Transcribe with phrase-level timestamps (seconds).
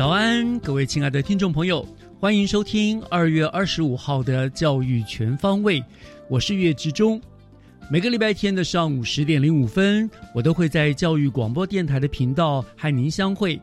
[0.00, 1.86] 早安，各位亲爱的听众朋友，
[2.18, 5.78] 欢迎收听二月二十五号的《教育全方位》，
[6.26, 7.20] 我是岳志忠。
[7.90, 13.60] 每个礼拜天的上午十点零五分，我都会在教育广播电台的频道和您相会，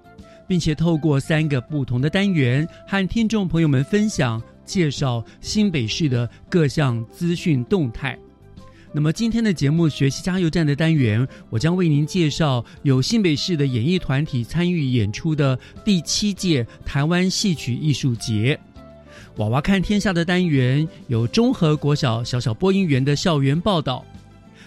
[0.47, 8.15] 并且透过三个不同的单元和听众朋友们分享、介绍新北市的各项资讯动态。
[8.97, 18.59] 那么今天的节目“学习加油站”的单元，我将为您介绍有新北市的演艺团体参与演出的第七届台湾戏曲艺术节。
[19.35, 24.03] 娃娃看天下的单元有中和国小小小播音员的校园报道，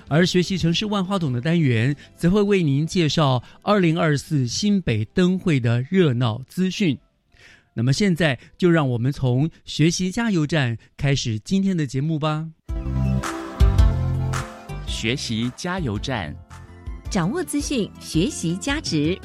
[0.07, 6.97] 而学习城市万花筒的单元则会为您介绍二零二四新北灯会的热闹资讯。
[7.75, 12.51] 那么现在就让我们从学习加油站开始今天的节目吧。
[14.91, 16.35] 学习加油站，
[17.09, 19.17] 掌握资讯，学习加值。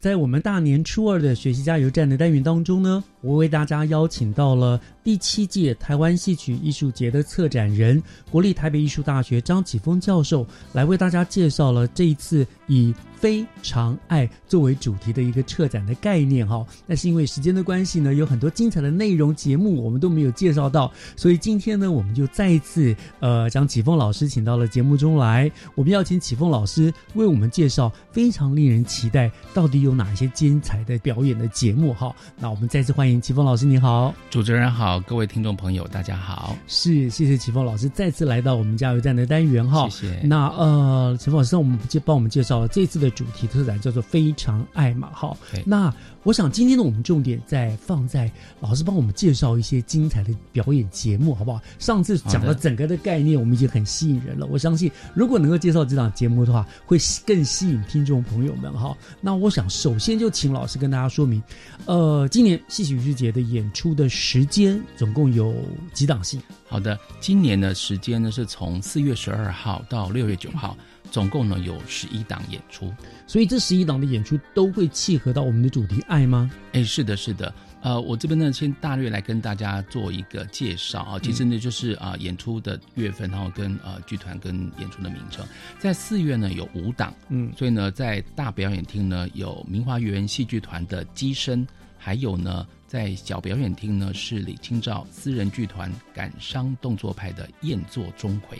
[0.00, 16.64] 在我们大年初二的学习加油站的单元当中呢，我为大家邀请到了第七届台湾戏曲艺术节的策展人、国立台北艺术大学张启峰教授，来为大家介绍了这一次以非常爱作为主题的一个策展的概念哈。
[16.86, 25.50] 但是因为时间的关系呢，有很多精彩的内容节目我们都没有介绍到，所以今天呢，我们就再一次呃将启峰老师请到了节目中来。
[25.74, 32.14] 我们要请启峰老师为我们介绍非常令人期待到底有哪些精彩的表演的节目哈。
[32.38, 34.14] 那我们再次欢迎启峰老师，你好。
[34.30, 36.56] 主持人好，各位听众朋友，大家好。
[36.66, 39.88] 是，谢谢启峰老师再次来到我们加油站的单元哈。
[39.88, 40.20] 谢谢。
[40.22, 45.36] 那呃，齐峰老师，我们介帮我们介绍了这次的主题特展叫做“非常爱”嘛，哈。
[45.64, 51.60] 那我想今天呢我们重点在放在老师帮我们介绍一些精彩的表演节目，好不好？
[51.78, 54.46] 上次讲了整个的概念，我们已经很吸引人了。
[54.46, 58.96] 我相信如果能够介绍这档节目的话，会更吸引听众朋友们哈。
[59.20, 61.40] 那我想首先就请老师跟大家说明，
[61.86, 65.54] 呃，今年戏曲艺术节的演出的时间总共有
[65.92, 66.40] 几档戏？
[66.68, 70.76] 好的，今年的时间呢是从四月十二号到六月九号，
[71.10, 72.92] 总共呢有十一档演出。
[73.26, 76.50] 所以这十一档的演出都会契合到我们的主题爱吗？
[76.72, 77.54] 哎，是的，是的。
[77.82, 81.20] 呃，我这边呢，先大略来跟大家做一个介绍啊。
[81.20, 85.46] 其实呢，就是啊、演出的月份，然后跟呃剧团跟演出的名称。
[85.78, 91.64] 在四月呢有五档，嗯所以呢，在大表演厅呢有明华园戏剧团的《机身》，
[91.96, 98.54] 还有呢在小表演厅呢是李清照私人剧团感伤动作派的《燕作钟馗》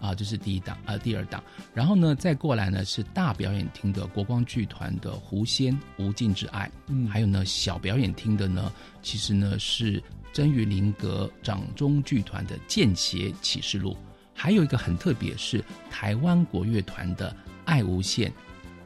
[0.00, 1.42] 啊，这是第一档啊、第二档。
[1.74, 8.72] 然后呢，再过来呢是大表演厅的国光剧团的《狐仙无尽之爱》，嗯还有呢小表演厅的呢，
[9.02, 13.92] 其实呢是真于林阁掌中剧团的《剑邪启示录》，
[14.32, 17.30] 还有一个很特别是台湾国乐团的
[17.64, 18.30] 《爱无限》。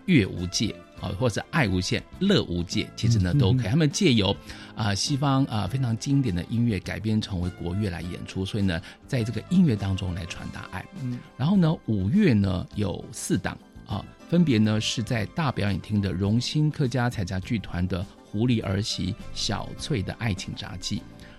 [0.07, 3.69] 乐无界啊，或者爱无限、乐无界，其实呢嗯都可以。
[3.69, 4.35] 他们借由
[4.75, 10.85] 啊、西方啊、非常经典的音乐改编成为国乐来演出，所以呢，在这个音乐当中来传达爱。
[11.03, 13.57] 嗯，然后呢，五月呢有四档
[13.87, 20.99] 啊，分别呢是在大表演厅的荣兴客家彩家剧团的《狐狸儿媳小翠的爱情杂技》，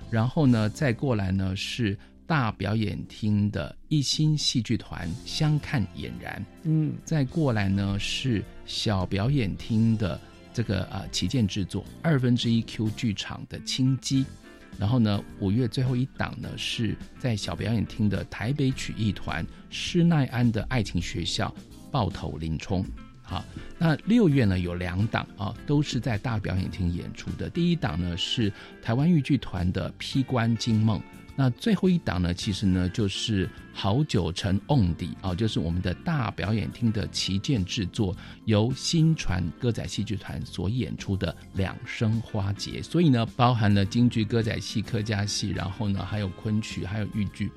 [0.09, 6.39] 然后呢再过来呢是大表演厅的一星戏剧团《相看俨然》。
[6.65, 10.19] 嗯再过来呢是小表演厅的
[10.53, 14.25] 这个呃旗舰制作二分之一 Q 剧场的青鸡，
[14.77, 21.53] 然后呢五月最后一档呢是在小表演厅的台北曲艺团施耐庵的爱情学校
[21.89, 22.85] 爆头林冲。
[23.21, 23.43] 好，
[23.77, 27.49] 那六月呢有两档啊，都是在大表演厅演出的。
[27.49, 28.51] 第一档呢是
[28.81, 30.97] 台湾豫剧团的《披关惊梦》，
[31.39, 42.81] 那最后一档呢，其实呢就是好久成瓮底啊，就是我们的大表演厅的旗舰制作，由新传歌仔戏剧团所演出的《两生花节》。
[42.83, 47.51] 所以呢，包含了京剧、歌仔戏、客家戏，然后呢还有昆曲，还有豫剧，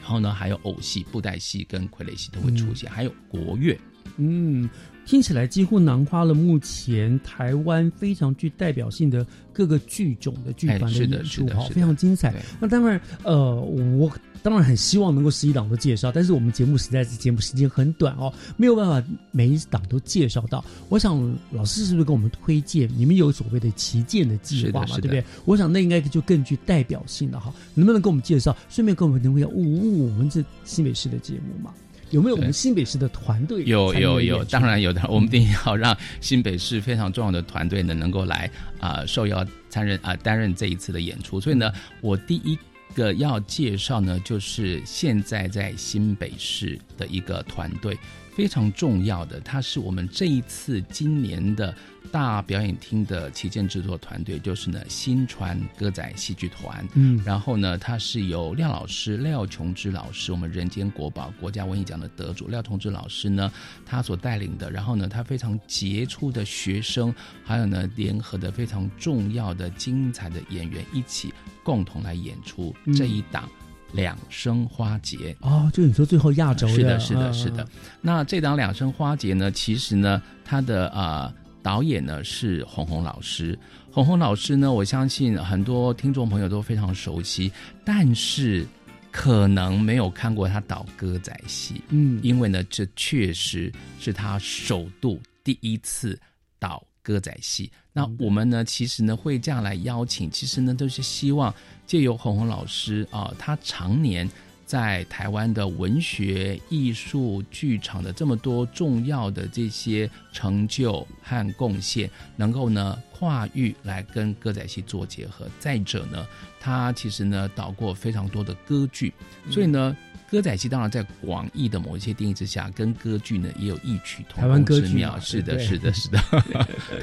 [0.00, 3.76] 然后呢还有偶戏、布袋戏跟傀儡戏都会出现，还有国乐。
[4.16, 4.68] 嗯，
[5.06, 12.34] 听起来几乎囊括了目前台湾非常具代表性的各个剧种的剧团的演出，哈，非常精彩。
[12.60, 14.10] 那当然，呃，我
[14.42, 20.64] 当然很希望能够十一档都介绍，但是我们节目实在是节目时间很短哦，没有办法每一档都介绍到。
[20.88, 22.88] 我想老师是不是跟我们推荐？
[22.96, 24.96] 你们有所谓的旗舰的计划嘛？
[24.96, 25.24] 对不对？
[25.44, 27.54] 我想那应该就更具代表性了哈。
[27.74, 28.56] 能不能跟我们介绍？
[28.68, 31.72] 顺便跟我们能不能呜呜我们这新北市的节目嘛？
[32.12, 33.64] 有没有我们新北市的团队？
[33.64, 35.02] 有有有，当然有的。
[35.08, 41.40] 我们一定要让新北市非常重要的团队呢，能够来啊受邀参任啊担任这一次的演出。
[41.40, 41.72] 所以呢，
[42.02, 42.58] 我第一
[42.94, 47.98] 个要介绍呢，就是现在在新北市的一个团队，
[48.36, 51.74] 非常重要的，它是我们这一次今年的。
[52.12, 63.50] 大表演厅的旗舰制作团队就是呢新传歌仔戏剧团，嗯，然后呢，它是由廖老师廖琼之老师，我们人间国宝国家文艺奖的得主廖琼之老师呢，
[63.86, 71.32] 他所带领的，然后呢，他非常杰出的学生，还有呢，联合的非常重要的精彩的演员一起
[71.64, 73.48] 共同来演出这一档
[73.92, 77.66] 两生花节哦，就你说最后亚洲的是的，是的，是的。
[78.02, 81.32] 那这档两生花节呢，其实呢，它的啊。
[81.62, 83.58] 导演呢是红红老师，
[83.90, 87.52] 红红老师呢，我相信很多听众朋友都非常熟悉，
[87.84, 88.66] 但是
[89.10, 96.18] 可能没有看过他导歌仔戏，嗯，因为呢，这确实是他首度第一次
[96.58, 97.70] 导歌仔戏。
[97.92, 101.54] 那我们呢，其实呢会这样来邀请，其实呢都是希望
[101.86, 104.28] 借由红红老师啊，他常年。
[104.72, 115.46] 在台湾的文学、艺术、剧场的这么多重要的这些成就和贡献，能够呢跨域来跟歌仔戏做结合。
[115.58, 116.26] 再者呢，
[116.58, 119.12] 他其实呢导过非常多的歌剧，
[119.50, 119.94] 所以呢。
[120.32, 125.20] 歌仔戏当然在广义的某一些定义之下，跟歌剧呢也有异曲同工之妙。
[125.20, 126.18] 是的，是的， 是的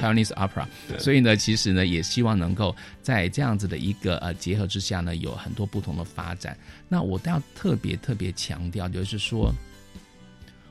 [0.01, 0.65] ，Taiwanese opera。
[0.97, 6.57] 所以呢，其实呢，也希望能够在这样子的一个呃结合之下呢，有很多不同的发展。
[6.87, 9.53] 那我都要特别特别强调，就是说。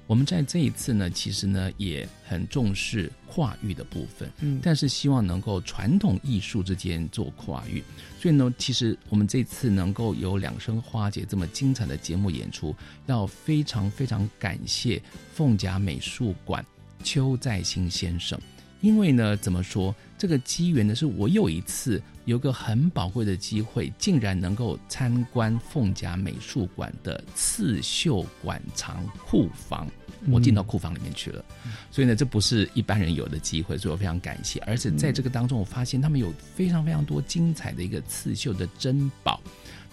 [0.08, 7.84] 我们在这一次呢，其实呢也很重视跨域的部分，嗯，但是希望能够传统艺术之间做跨域，
[8.18, 12.74] 所以呢，其实我们这次能够有两生花节这么精彩的节目演出，
[13.04, 15.00] 要非常非常感谢
[15.34, 16.64] 凤甲美术馆
[17.04, 18.40] 邱在兴先生。
[18.80, 20.94] 因为呢，怎么说这个机缘呢？
[20.94, 29.86] 是我有一次有个很宝贵的机会，竟然能够参观凤甲美术馆的刺绣馆藏库房，
[30.30, 31.44] 我进到库房里面去了。
[31.90, 34.58] 所以呢，这不是一般人有的机会，所以我非常感谢。
[34.66, 39.40] 而且在这个当中，我发现他们有非常非常多精彩的一个刺绣的珍宝，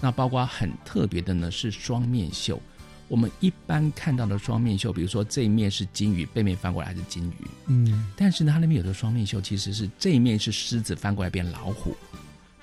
[0.01, 2.61] 那包括很特别的呢，是双面绣。
[3.07, 7.47] 我们一般看到的双面绣，比如说这一面是金鱼，背面翻过来是金鱼。
[7.67, 11.95] 嗯，但是呢，它那边有的双面绣其实是这一面是狮子翻过来变老虎，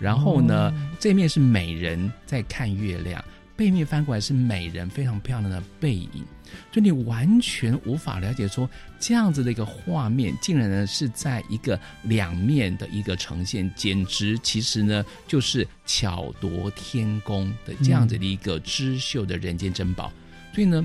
[0.00, 3.24] 然后呢，这面是美人在看月亮，
[3.62, 6.24] 背面翻过来是美人非常漂亮的背影，
[6.72, 20.12] 就你完全无法了解说这样子的一个画面，竟然呢是在一个两面的一个呈现，简直其实呢就是巧夺天工的这样子的一个织绣的人间珍宝。
[20.52, 20.84] 所以呢，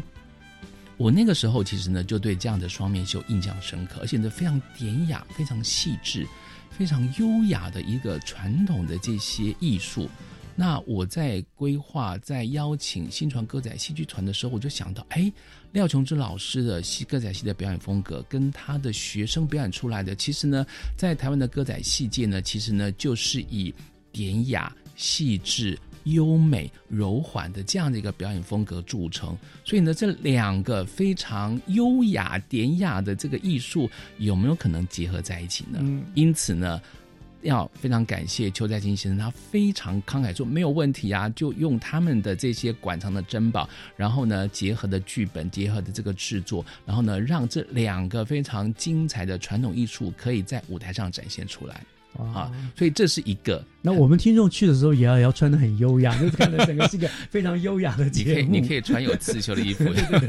[0.98, 6.28] 我那个时候其实呢，就对这样的双面绣印象深刻，而且呢，非常典雅、非常细致、
[6.70, 10.08] 非常优雅的一个传统的这些艺术。
[10.60, 15.32] 那我在规划、在邀请新传歌仔戏剧团的时候，我就想到，哎，
[15.72, 20.66] 廖琼之老师的戏歌仔戏的表演风格，跟他的学生表演出来的，其实呢，
[20.98, 23.74] 在台湾的歌仔戏界呢，其实呢，就是以
[24.12, 25.78] 典雅、细致。
[26.08, 35.82] 优美柔缓的这样的一个表演风格著称，所以呢，这两个非常优雅典雅的这个艺术有没有可能结合在一起呢？
[36.16, 36.82] 因此呢，
[37.42, 51.82] 要非常感谢邱在金先生，他非常慷慨说没有问题啊，就用他们的这些馆藏的珍宝，然后呢，结合的剧本，结合的这个制作，然后呢，让这两个非常精彩的传统艺术可以在舞台上展现出来。
[52.18, 58.46] 啊，所以这是一个那我们听众去的时候也要也要穿的很优雅， 就是看的整个是一个非常优雅的你可以。
[58.46, 59.86] 你可以穿有刺绣的衣服，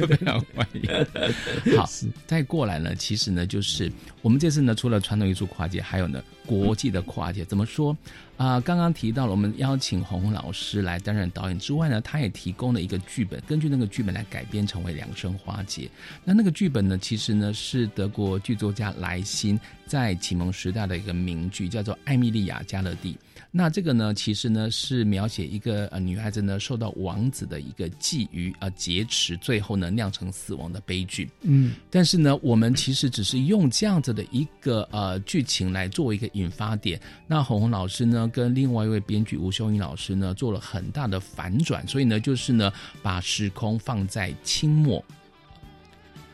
[0.07, 1.76] 非常欢迎。
[1.76, 1.88] 好，
[2.26, 3.90] 再过来呢，其实呢，就是
[4.23, 7.45] 我们这次呢，除了传统艺术跨界，还有呢国际的跨界。
[7.45, 7.97] 怎么说
[8.38, 15.83] 啊、刚刚提到了，我们邀请洪洪老师来担任导演之外呢，他也提供了一个剧本，根据那个剧本来改编成为《两生花节》。
[16.25, 23.12] 那那个剧本呢，其实呢是德国剧作家莱辛在启蒙时代的一个名剧，叫做《艾米莉亚·加勒蒂》。
[23.50, 31.30] 那这个呢，其实呢是描写一个呃女孩子呢受到王子的一个觊觎呃劫持，最后呢酿成死亡的悲剧。
[31.40, 37.00] 嗯但是呢，我们其实只是用这样子的一个呃剧情来作为一个引发点。
[37.26, 42.70] 那红红老师呢，跟另外一位编剧吴秀英老师呢，做了很大的反转，所以呢，就是呢，
[43.02, 45.02] 把时空放在清末，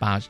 [0.01, 0.21] 把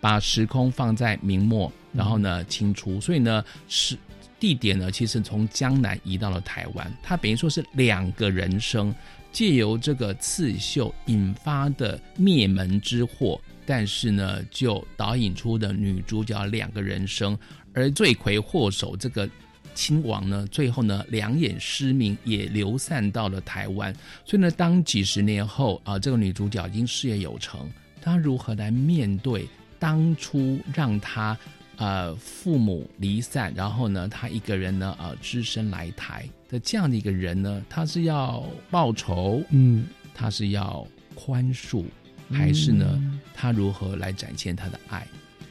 [0.00, 3.98] 把时空放在明末，然后呢清初，所以呢是。
[4.40, 8.92] 地点呢，其实从江南移到了台湾，它等于说是两个人生，
[9.30, 17.38] 借由这个刺绣引发的灭门之祸，但是呢，就导引出的女主角两个人生，
[17.74, 19.28] 而罪魁祸首这个
[19.74, 23.94] 亲王呢，最后呢两眼失明，也流散到了台湾。
[24.24, 27.70] 所以呢，当几十年后啊、这个女主角已经事业有成，
[28.00, 29.46] 她如何来面对
[29.78, 31.38] 当初让她
[31.80, 36.28] 呃父母离散，然后呢，他一个人呢呃只身来台。
[36.48, 41.84] 的这样的一个人呢，他是要报仇，嗯，他是要宽恕，
[42.30, 43.20] 还是呢，嗯。
[43.34, 45.06] 他如何来展现他的爱？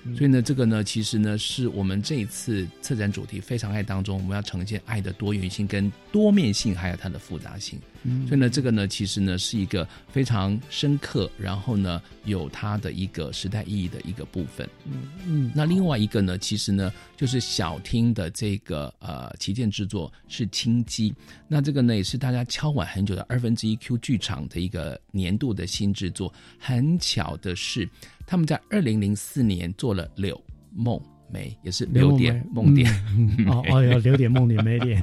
[0.10, 7.80] 嗯所以呢，这个呢，其实呢，是我们这一次策展主题“非常爱”当中，我们要呈现爱的多元性、跟多面性，还有它的复杂性。
[8.04, 14.68] 嗯所以呢，这个呢，其实呢，是一个非常深刻，然后呢，有它的一个时代意义的一个部分。
[14.86, 21.14] 嗯嗯那另外一个呢，其实呢，就是小厅的这个呃旗舰制作是青基，
[21.48, 26.34] 那这个呢也是大家敲碗很久的二分之一 Q 剧场的一个年度的新制作。
[26.58, 27.88] 很巧的是，
[28.30, 30.40] 他们在二零零四年做了《柳
[30.72, 32.88] 梦梅》，也是刘柳点梦点。
[33.18, 35.02] 嗯嗯哦哦，有柳点梦点没点，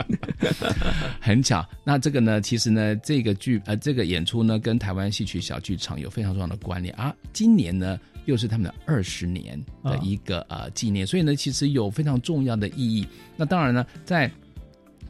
[1.21, 7.13] 很巧，那这个呢，其实呢，这个剧呃，这个演出呢，跟台湾戏曲小剧场有非常重要的关联啊。
[7.33, 13.05] 今年呢，又是他们的二十年的一个、呃纪念，所以呢，其实有非常重要的意义。
[13.37, 14.31] 那当然呢，在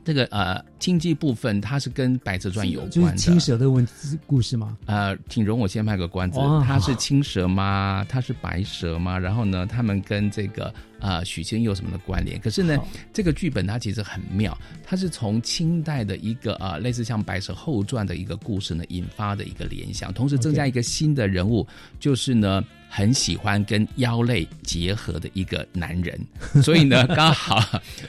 [0.07, 3.19] 这个呃经济部分，它是跟《白蛇传》有就是关的。
[3.19, 3.93] 青蛇的问题
[4.25, 4.79] 故事吗？
[4.87, 8.07] 呃，请容我先卖个关子，哦它是青蛇吗？
[8.09, 9.19] 它是白蛇吗？
[9.19, 12.41] 然后呢，他们跟这个呃许仙有什么的关联？
[12.41, 21.67] 可是呢好，这个剧本它其实很妙，它是从清代的一个呃类似像《白蛇后传》的一个故事呢引发的一个联想，同时增加一个新的人物，
[21.99, 22.63] 就是呢。
[22.97, 26.19] 很喜欢跟妖类结合的一个男人，
[26.63, 27.63] 所以呢， 刚好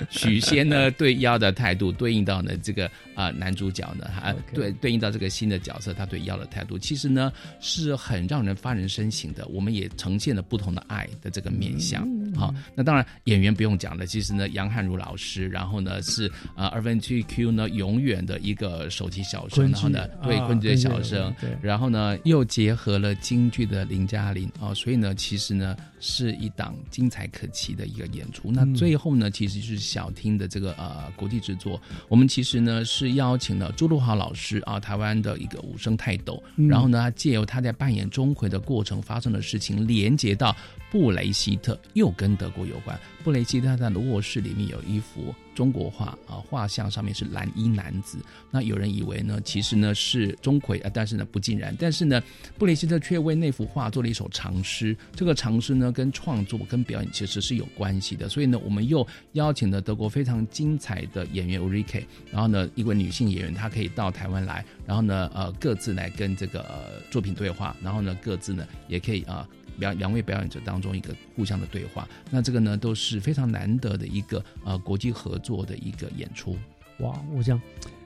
[0.09, 9.45] 许仙呢对妖的态度对应到呢这个啊、呃男主角呢，哈对对应到这个新的角色，他对妖的态度，其实呢是很让人发人深省的。
[9.47, 12.07] 我们也呈现了不同的爱的这个面相。
[12.37, 21.49] 好，那当然演员不用讲了，其实呢杨汉如老师，然后呢是呃二分之 Q 呢永远的一个首席小生，然后呢对啊昆剧的小生，对。
[21.61, 28.51] 然后呢又结合了京剧的林嘉玲啊，所以呢其实呢是一档精彩可期的一个演出。
[28.51, 28.75] 那嗯。
[28.75, 36.67] 最后呢其实就是小厅的这个呃国际制作，我们其实呢是邀请了朱露豪老师啊，台湾的一个武生泰斗，嗯。
[36.67, 40.55] 然后呢他借由他在扮演钟馗的过程发生的事情，连接到
[40.91, 42.99] 布雷希特，又跟德国有关。
[43.27, 48.17] 布雷希特他的卧室里面有一幅中国画啊，画像上面是蓝衣男子。
[48.49, 51.75] 那有人以为呢，其实呢是钟馗啊，但是呢不尽然。
[51.77, 52.23] 但是呢，
[52.57, 54.95] 布雷希特却为那幅画做了一首长诗。
[55.13, 58.29] 这个长诗呢，跟创作跟表演其实是有关系的。
[58.29, 69.45] 所以呢，我们又邀请了德国非常精彩的演员 u r i k e 然后呢，一位女性演员，她可以到台湾来，然后呢，呃，各自来跟这个、呃、作品对话，然后呢，各自呢也可以啊。
[69.79, 76.55] 两两位表演者当中一个互相的对话，那这个呢都是非常难得的一个呃国际合作的一个演出。
[76.99, 77.59] 哇，我想。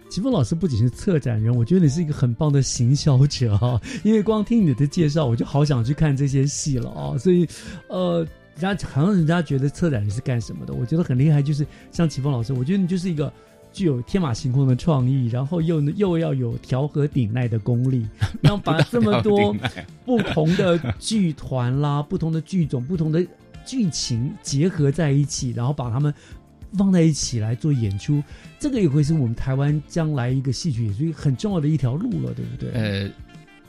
[0.10, 7.18] 齐峰老师不仅是策展人，我觉得你是一个很棒的行销者哈、因为光听你的介绍，我就好想去看这些戏了哦。
[7.18, 7.48] 所以，
[7.88, 8.28] 呃，
[8.60, 11.42] 人家好像人家觉得策展人是干什么的，我觉得很厉害。
[11.42, 13.32] 就是像齐峰老师，我觉得你就是一个
[13.72, 18.06] 具有天马行空的创意，然后又又要有调和顶耐的功力，
[18.44, 19.56] 然后把这么多
[20.04, 23.26] 不同的剧团啦、不同的剧种、不同的
[23.66, 26.14] 剧情结合在一起，然后把他们
[26.74, 28.24] 放在一起来做演出，
[28.60, 32.72] 这个也会是我们台湾将来一个戏曲演出很重要的一条路了，对不对？
[32.72, 33.10] 呃，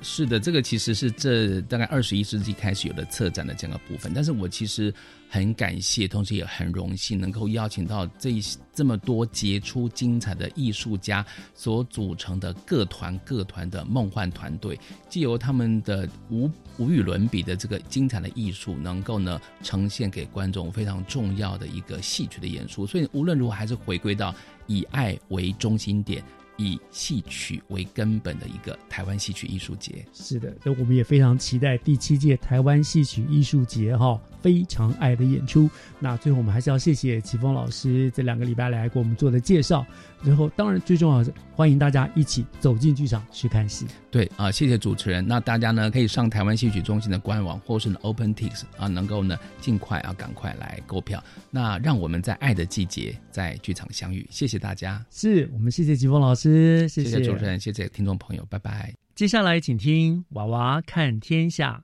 [0.02, 4.12] 是的，这个其实是这大概二十一世纪开始有的策展的这个部分。
[4.12, 4.92] 但是我其实
[5.28, 8.32] 很感谢，同时也很荣幸能够邀请到这
[8.74, 14.78] 这么多杰出精彩的艺术家所组成的各团各团的梦幻团队，
[15.08, 22.86] 既由他们的无无与伦比的这个精彩的艺术，能够呢呈现给观众非常重要的一个戏曲的演出。
[22.86, 24.34] 所以无论如何，还是回归到
[24.66, 26.22] 以爱为中心点。
[26.56, 35.70] 以戏曲为根本的一个台湾戏曲艺术节，是的，那我们也非常期待第七届台湾戏曲艺术节哈，非常爱的演出。
[35.98, 39.86] 那最后我们还是要谢谢齐峰老师这两个礼拜来给我们做的介绍。
[40.22, 43.86] 最后，当然最重要是，欢迎大家一起走进剧场去看戏。
[44.08, 45.26] 对啊，谢谢主持人。
[45.26, 51.22] 那大家呢可以上台湾戏曲中心的官网，或是 OpenTix 啊，能够呢尽快啊赶快来购票。
[51.50, 54.24] 那让我们在爱的季节在剧场相遇。
[54.30, 58.94] 谢谢大家，是我们谢谢吉峰老师，谢谢主持人，谢谢听众朋友，拜拜。
[59.16, 61.82] 接下来请听《娃娃看天下》，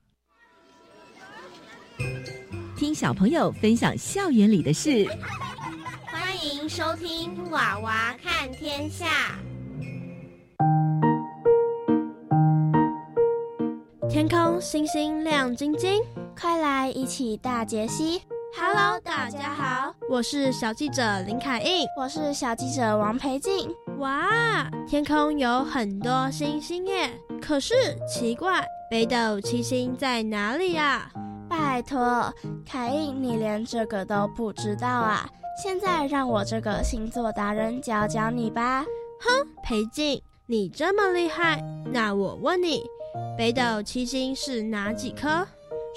[2.77, 5.07] 听小朋友分享校园里的事。
[6.07, 9.07] 欢迎收听《娃娃看天下》。
[14.09, 16.03] 天空星星亮晶晶，
[16.39, 18.23] 快来一起大解析
[18.57, 23.69] ！Hello，大家好，我是小记者林凯印，我是小记者王培静。
[23.99, 27.11] 哇，天空有很多星星耶！
[27.41, 27.75] 可是
[28.09, 31.11] 奇怪，北斗七星在哪里呀？
[31.49, 32.33] 拜托，
[32.67, 35.29] 凯印，你连这个都不知道啊？
[35.63, 38.85] 现在让我这个星座达人教教你吧。
[39.21, 41.63] 哼，裴静，你这么厉害，
[41.93, 42.85] 那我问你，
[43.37, 45.47] 北斗七星是哪几颗？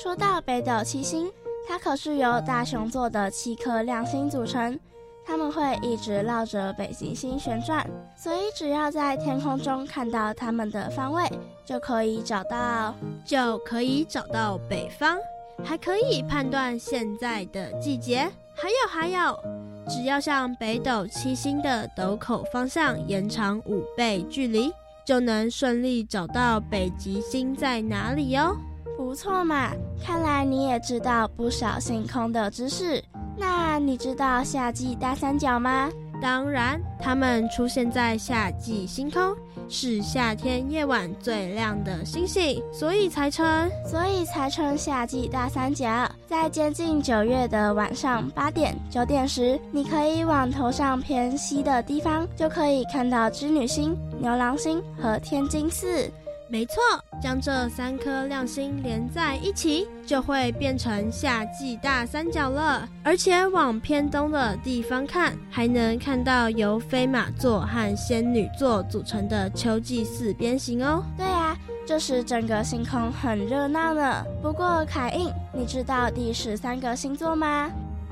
[0.01, 1.31] 说到北斗七星，
[1.67, 4.79] 它可是由大熊座的七颗亮星组成，
[5.24, 11.29] 它们会一直绕着北极星旋转，所以只要在天空中看到它们的方位，
[11.63, 15.20] 就可以找到，就可以找到北方，
[15.63, 18.30] 还可以判断现在的季节。
[18.53, 19.39] 还有还有，
[19.88, 24.72] 只要向北斗七星的斗口方向延长五倍距离，
[25.06, 28.56] 就能顺利找到北极星在哪里哟。
[28.98, 29.72] 不错嘛，
[30.06, 33.04] 看来你也知道不少星空的知识。
[33.38, 35.89] 那你知道夏季大三角吗？
[36.21, 39.36] 当然，它们出现在夏季星空。
[39.73, 45.88] 是夏天夜晚最亮的星星，所以才称，所以才称夏季大三角。
[46.27, 56.12] 在接近九月的晚上八点、九点时，你可以往头上偏西的地方，就可以看到织女星、牛郎星和天津四。
[56.51, 56.75] 没错，
[57.21, 62.85] 将这三颗亮星连在一起，就会变成夏季大三角了。
[63.03, 71.01] 而且往偏东的地方看，还能看到由飞马座和仙女座组成的秋季四边形哦。
[71.15, 71.55] 对啊，
[71.87, 74.21] 这时整个星空很热闹呢。
[74.41, 77.71] 不过凯印，你知道第十三个星座吗？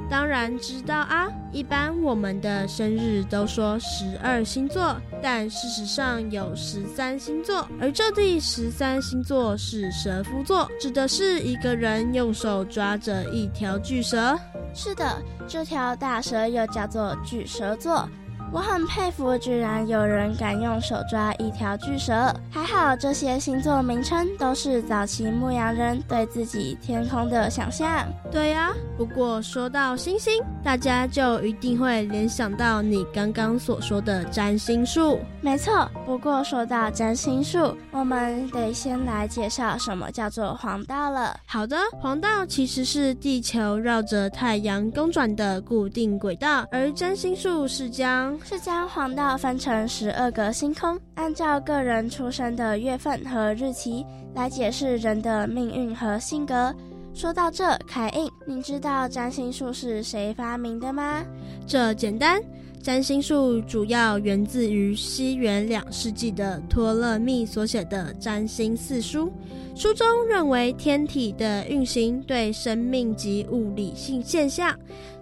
[0.09, 14.37] 当然知道啊，一般我们的生日都说十二星座，但事实上有十三星座，而这第十三星座是蛇夫座，指的是一个人用手抓着一条巨蛇。
[14.73, 18.09] 是的，这条大蛇又叫做巨蛇座。
[18.51, 22.33] 我很佩服，居然有人敢用手抓一条巨蛇。
[22.49, 28.07] 还好，这些星座名称都是早期牧羊人对自己天空的想象。
[28.31, 35.19] 对呀，不过说到星星，大家就一定会联想到你刚刚所说的占星术。
[35.41, 41.39] 没错，不过说到占星术，我们得先来介绍什么叫做黄道了。
[41.45, 56.73] 好的，黄道其实是地球绕着太阳公转的固定轨道，而占星术是将是将黄道分成十二个星空，按照个人出生的月份和日期来解释人的命运和性格。
[57.13, 61.23] 说到这，凯印，你知道占星术是谁发明的吗？
[61.67, 62.41] 这简单，
[62.81, 69.31] 占星术主要源自于西元两世纪的托勒密所写的《占星四书》，
[69.79, 74.73] 书中认为天体的运行对生命及物理性现象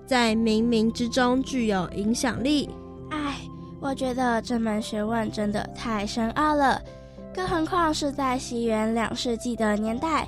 [0.06, 2.70] 在冥冥之中具有影响力。
[3.82, 6.82] 唉，我觉得这门学问真的太深奥了，
[7.34, 10.28] 更何况是在西元两世纪的年代。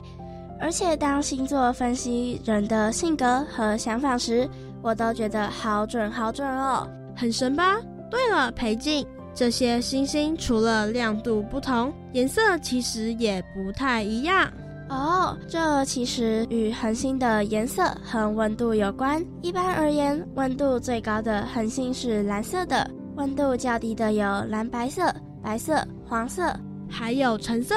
[0.62, 4.48] 而且当星座分析人的性格和想法时，
[4.82, 7.78] 我都觉得好准好准哦，很神吧？
[8.12, 14.52] 对了，裴静，这些星星除了亮度不同，颜色其实也不太一样
[14.90, 15.38] 哦。
[15.48, 19.24] 这其实与恒星的颜色和温度有关。
[19.42, 26.58] 一般而言，温度最高的恒星是蓝色的，温度较低的有蓝白色、白色、黄色，
[26.90, 27.76] 还有橙色。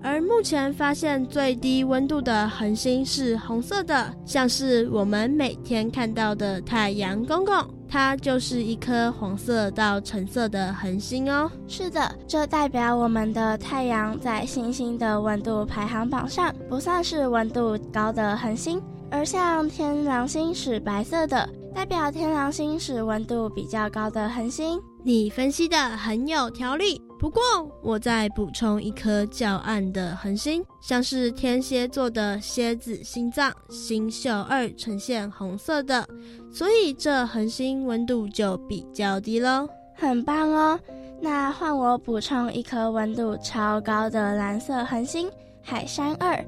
[0.00, 7.56] 而目前发现最低温度的恒星是红色的，像是我们每天看到的太阳公公，
[7.88, 11.50] 它就是一颗黄色到橙色的恒星哦。
[11.66, 18.80] 是的，这代表我们的太阳在行星的温度排行榜上不算是温度高的恒星，
[19.10, 24.80] 而像天狼星是白色的，代表天狼星是温度比较高的恒星。
[25.02, 27.02] 你分析的很有条理。
[27.18, 27.42] 不过，
[27.82, 36.06] 我再补充一颗较暗的恒星，像是天蝎座的蝎子心脏星宿二呈现红色的，
[36.52, 39.68] 所以这恒星温度就比较低喽。
[39.96, 40.78] 很棒哦！
[41.20, 45.28] 那换我补充一颗温度超高的蓝色恒星
[45.62, 46.44] 海山二，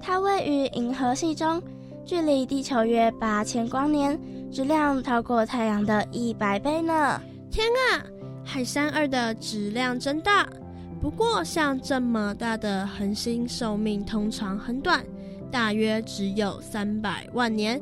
[0.00, 1.62] 它位于银河系中，
[2.04, 4.18] 距离地球约八千光年，
[4.50, 7.20] 质量超过太阳的一百倍呢！
[7.50, 8.02] 天啊！
[8.44, 10.48] 海山二的质量真大，
[11.00, 15.04] 不过像这么大的恒星寿命通常很短，
[15.50, 17.80] 大约只有三百万年。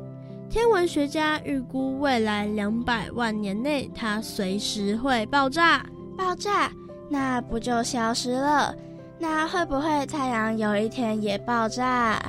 [0.49, 5.85] 天文学家预估未来两百万年内，它随时会爆炸。
[6.17, 6.69] 爆炸？
[7.09, 8.75] 那不就消失了？
[9.19, 12.21] 那会不会太阳有一天也爆炸？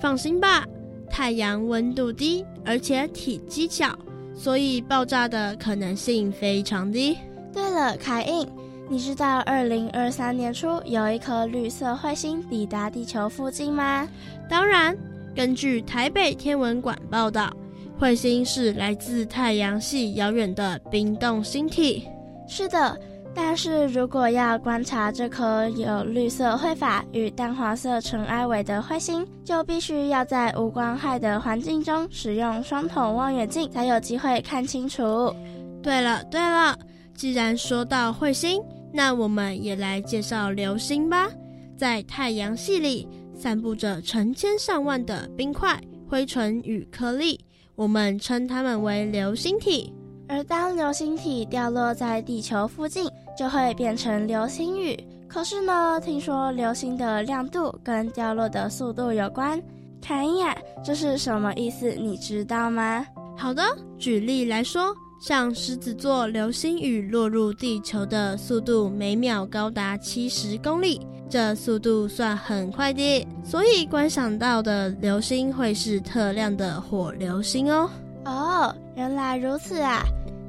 [0.00, 0.64] 放心吧，
[1.10, 3.96] 太阳温度低，而且体积小，
[4.34, 7.16] 所以爆炸的可能性非常低。
[7.52, 8.46] 对了，凯印，
[8.90, 14.06] 你知道二零二三年初有一颗绿色彗星抵达地球附近吗？
[14.50, 14.94] 当然，
[15.34, 17.50] 根据台北天文馆报道，
[17.98, 22.06] 彗星是来自太阳系遥远的冰冻星体。
[22.46, 22.98] 是的，
[23.38, 35.34] 但是如果要观察这颗有绿色彗发与淡黄色尘埃尾的彗星，就必须要在无光害的环境中使用双筒望远镜，才有机会看清楚。
[35.82, 36.76] 对了，对了。
[37.14, 41.28] 既然说到彗星，那我们也来介绍流星吧。
[41.76, 47.38] 在太阳系里散布着成千上万的冰块、灰尘与颗粒，
[47.74, 49.92] 我们称它们为流星体。
[50.28, 54.98] 而当流星体掉落在地球附近，就会变成流星雨。
[55.28, 59.60] 可是呢，听说流星的亮度跟掉落的速度有关。
[60.00, 61.92] 凯恩呀，这是什么意思？
[61.92, 63.04] 你知道吗？
[63.36, 63.62] 好的，
[63.98, 64.94] 举例来说。
[65.18, 77.90] 像狮子座流星雨落入地球的速度每秒高达七十公里，这速度算很快的，所以观赏到的流星会是特亮的火流星哦。
[78.26, 80.02] 哦，原来如此啊！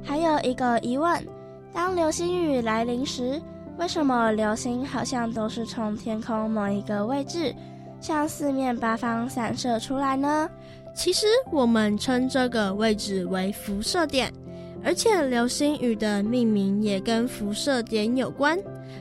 [0.04, 1.10] 还有一个疑问：
[1.72, 3.40] 当流星雨来临时，
[3.78, 7.54] 为什么流星好像都是从天空某一个位置，
[8.00, 10.48] 向四面八方散射出来呢？
[10.94, 14.32] 其实我们称这个位置为辐射点。
[14.84, 18.56] 而且流星雨的命名也跟辐射点有关，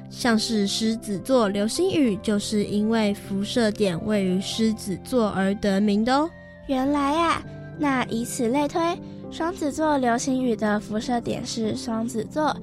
[0.10, 6.28] 像是狮子座流星雨就是因为辐射点位于狮子座而得名的哦。
[6.66, 7.44] 原来呀，
[7.78, 8.82] 那以此类推，
[9.30, 12.56] 双子座流星雨的辐射点是双子座，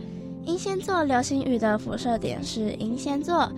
[0.45, 3.51] 英仙座流星雨的辐射点是英仙座。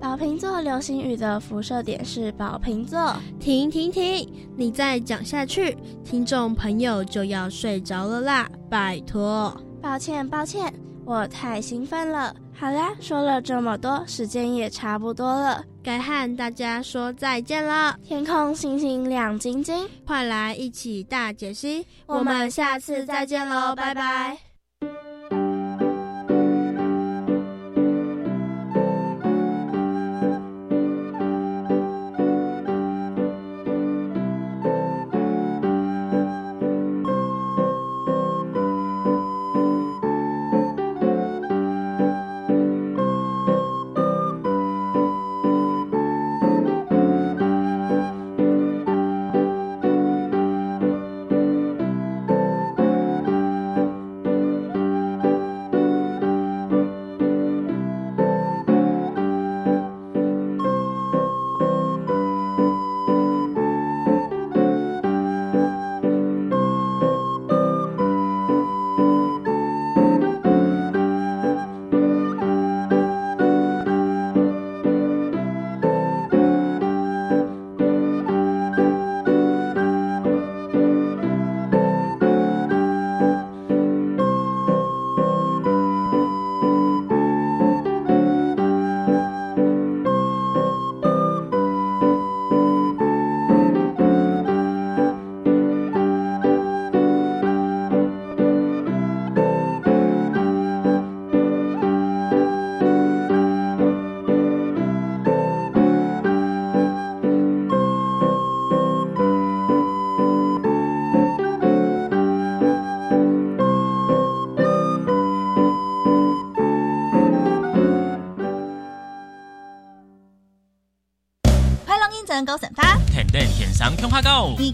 [0.00, 3.14] 宝瓶座流星雨的辐射点是宝瓶座。
[3.38, 4.28] 停停停！
[4.56, 8.48] 你再讲下去，听众朋友就要睡着了啦！
[8.68, 9.54] 拜托。
[9.80, 10.72] 抱歉抱歉，
[11.04, 12.34] 我太兴奋了。
[12.52, 17.96] 好啦，说了这么多，时间也差不多了，该和大家说再见了。
[18.02, 21.86] 天空星星亮晶晶，快来一起大解析！
[22.06, 24.53] 我们下次再见喽，拜拜。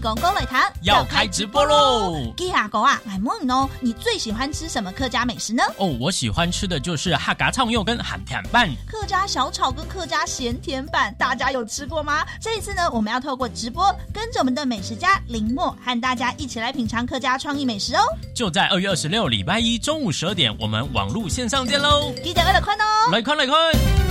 [0.01, 2.33] 公公擂他要开直播喽！
[2.35, 5.63] 鸡阿狗啊，来问你哦，你最喜欢吃什么客家美食呢？
[5.77, 8.67] 哦，我喜欢吃的就是哈嘎唱肉跟喊甜拌。
[8.87, 12.25] 客家小炒跟客家咸甜拌，大家有吃过吗？
[12.41, 18.01] 这一次呢，我们要透过直播，跟着我们的美食家林默，和大家一起来品尝客家创意美食哦。
[18.33, 22.11] 就在二月二十六礼拜一中午十二点，我们网络线上见喽！
[22.23, 24.10] 记得为了看哦，来看来看。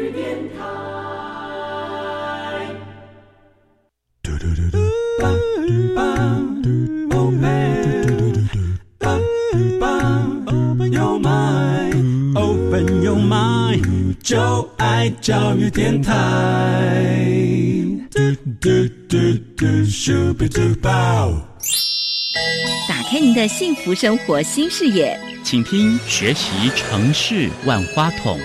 [14.31, 16.15] 就爱教育电台
[18.09, 18.17] 嘟
[18.61, 18.69] 嘟
[19.09, 19.17] 嘟
[19.57, 20.89] 嘟嘟嘟。
[22.87, 28.39] 打开您的幸福生活新视野，请听学习城市万花筒。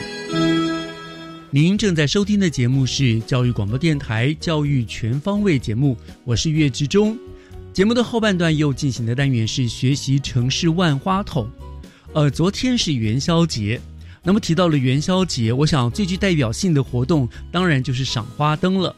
[1.53, 7.17] 您正在收听的节目是教育广播电台《教育全方位》节目，我是岳志忠。
[7.73, 11.49] 节目的后半段又进行的单元是学习城市万花筒。
[12.13, 13.81] 呃，昨天是元宵节，
[14.27, 18.93] 那么提到了元宵节，我想最具代表性的活动当然就是赏花灯了。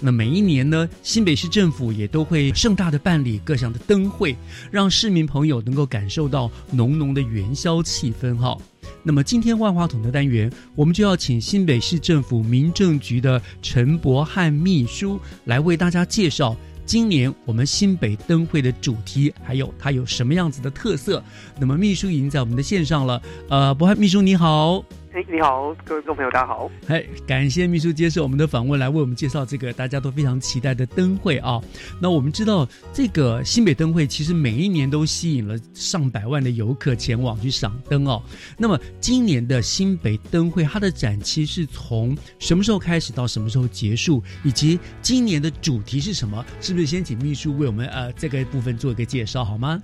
[0.00, 4.34] 那每一年呢，新北市政府也都会盛大的办理各项的灯会，
[4.70, 8.56] 让市民朋友能够感受到浓浓的元宵气氛哈。
[9.02, 16.56] 那么今天万花筒的单元，我们就要请新北市政府民政局的陈博汉秘书来为大家介绍
[16.92, 21.24] 今年我们新北灯会的主题，还有它有什么样子的特色。
[21.58, 24.84] 那么秘书已经在我们的线上了，呃，博汉秘书你好。
[25.14, 26.70] 哎，你好，各位观众朋友，大家好。
[26.86, 31.60] 哎，感谢秘书接受我们的访问，来为我们介绍这个大家都非常期待的灯会啊。
[32.00, 38.22] 那我们知道，这个新北灯会其实每一年都吸引了上百万的游客前往去赏灯哦。
[38.56, 44.22] 那么今年的新北灯会，它的展期是从什么时候开始到什么时候结束？
[44.42, 46.42] 以及今年的主题是什么？
[46.58, 49.78] 是不是先请秘书为我们呃这个部分做一个介绍好吗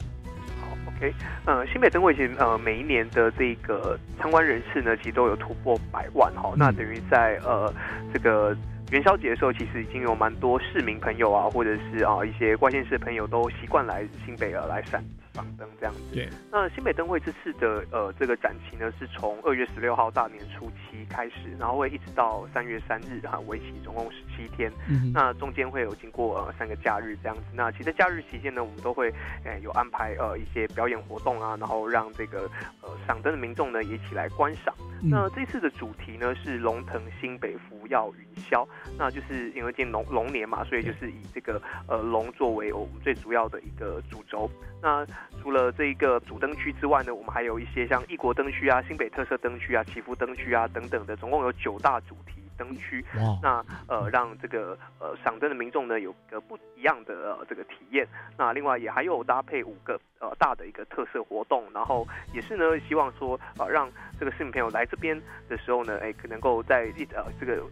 [0.98, 1.14] ？OK，
[1.46, 6.52] 呃，新北灯会其实呃每一年的这个参观人次呢，其实都有突破百万哈。
[6.56, 7.72] 那等于在呃
[8.12, 8.56] 这个
[8.90, 15.00] 元宵节的时候，其实已经有蛮多市民朋友啊，或者是啊一些关县市的朋友都习惯来新北呃来赏
[15.38, 16.01] 赏灯这样子。
[16.12, 16.29] 对。
[16.51, 24.72] 那新北灯会这次的呃这个展期呢，是从二月十六号大年初七开始，然后会一直到三月三日哈，为期总共十七天。
[24.88, 25.12] 嗯。
[25.14, 27.42] 那中间会有经过呃三个假日这样子。
[27.55, 29.12] 那其实假日期间呢，我们都会
[29.44, 32.51] 呃有安排呃一些表演活动啊，然后让这个
[32.83, 34.74] 呃赏灯的民众呢也一起来观赏。
[35.01, 38.66] 那这次的主题呢是龙腾新北福耀云霄，
[38.98, 44.51] 那就是因为今龙龙年嘛，所以就是以这个呃龙作为我们最主要的一个主轴。
[44.81, 45.07] 那
[45.40, 53.04] 除了这一个主灯区之外呢，我们还有一些像异国灯区啊、新北特色灯区啊、祈福灯区啊等等的，总共有九大主题灯区。
[53.42, 58.06] 那呃，让这个呃赏灯的民众呢有个不一样的呃这个体验。
[58.36, 67.62] 那另外也还有搭配五个呃大的一个特色活动，然后也是呢希望说呃让这个市民朋友来这边的时候呢，哎可能够在一呃这个。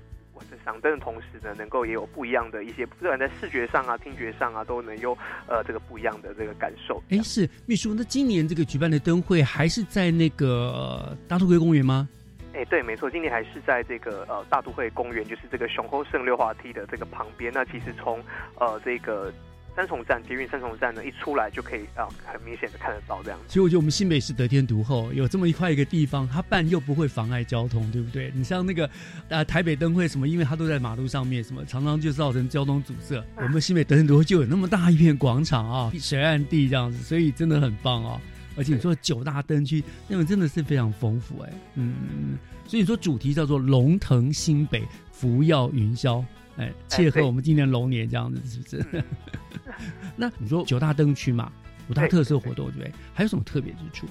[0.51, 7.03] 在赏灯的同时呢，能够也有不一样的一些，不管在视觉上啊、听觉上啊，都能有呃这个不一样的这个感受。
[7.11, 12.09] 哎，是秘书，那今年这个举办的灯会还是在那个大都会公园吗？
[12.53, 17.53] 哎，对，没错，今年还是在这个呃大都会公园，就是这个雄厚圣六滑梯的这个旁边。
[17.53, 18.18] 那其实从
[18.59, 19.31] 呃这个
[19.77, 23.39] 三重站捷运三重站呢一出来就可以啊很明显的看得到这样。
[23.47, 28.33] 其实我觉得我们新北市得天独厚，有这么一块一个地方，它办又不会妨碍交通，对不对？
[28.35, 28.89] 你像那个
[29.29, 33.23] 啊台北灯会什么，因为它都在马路上面，什么常常就造成交通阻塞。
[33.37, 38.19] 我们新北得天独厚就有那么大一片广场啊，水岸地这样子，所以真的很棒啊。
[38.57, 46.25] 而且你说九大灯区，那么真的是非常丰富哎，嗯，所以你说主题叫做龙腾新北，福耀云霄，
[46.59, 49.05] 哎，切合我们今年龙年这样子，是不是？
[50.16, 51.53] 那你说九大灯区嘛，
[51.88, 52.92] 五大特色活动，对不对？
[53.14, 54.07] 还有什么特别之处？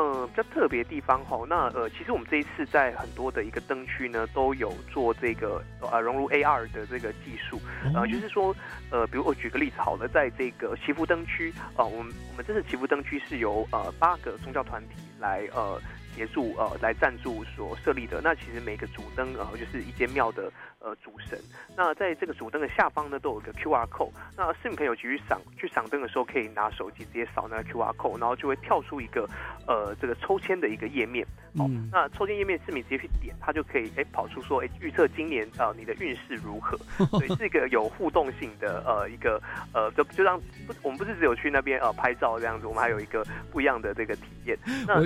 [0.00, 7.60] 嗯，比较特别地方哈，那呃，其实我们这一次在很多的一个灯区呢，都有做这个呃融入 AR 的这个技术，
[7.94, 8.54] 呃，就是说
[8.90, 15.80] 呃，比如我举个例子好了，在这个祈福灯区啊，我们我们这次祈福灯区是由呃八个宗教团体来呃。
[16.18, 20.50] 协助呃来赞助所设立的，那其实每个主灯呃就是一间庙的
[20.80, 21.38] 呃主神。
[21.76, 24.10] 那在这个主灯的下方呢，都有一个 Q R code。
[24.36, 29.28] 那市民朋友去赏去赏灯的时候，可以拿手机直接扫那个 Q R code，然后就会跳出一个
[29.68, 31.24] 呃这个抽签的一个页面。
[31.54, 36.76] 哦，那抽签页面市民直接去点，它就可以哎跑出说哎预测今年呃你的运势如何。
[37.06, 39.40] 所以是一个有互动性的呃一个
[39.72, 44.58] 呃就就让不我们不是只有去那边呃拍照这样子，我们还有一个不一样的这个体验。
[44.86, 45.00] 那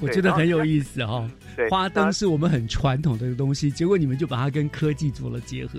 [0.00, 1.28] 我觉得很有意思哈，
[1.70, 5.78] 花灯是我们很传统的东西，结果你们就把它跟科技做了结合。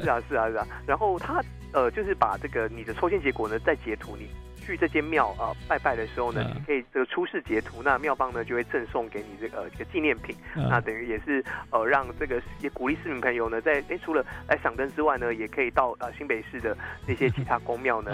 [0.00, 0.66] 是啊，是啊，是啊。
[0.86, 4.28] 然后他呃，就是把这个你的抽签结果呢，再截图你。
[4.70, 18.12] 去这间庙啊拜拜的时候呢，你可以这个出示截图，那庙方呢就会赠送给你这个一个纪念品，那等于也是呃让这个也鼓励市民朋友呢，在哎除了来赏灯之外呢，也可以到呃新北市的那些其他宫庙呢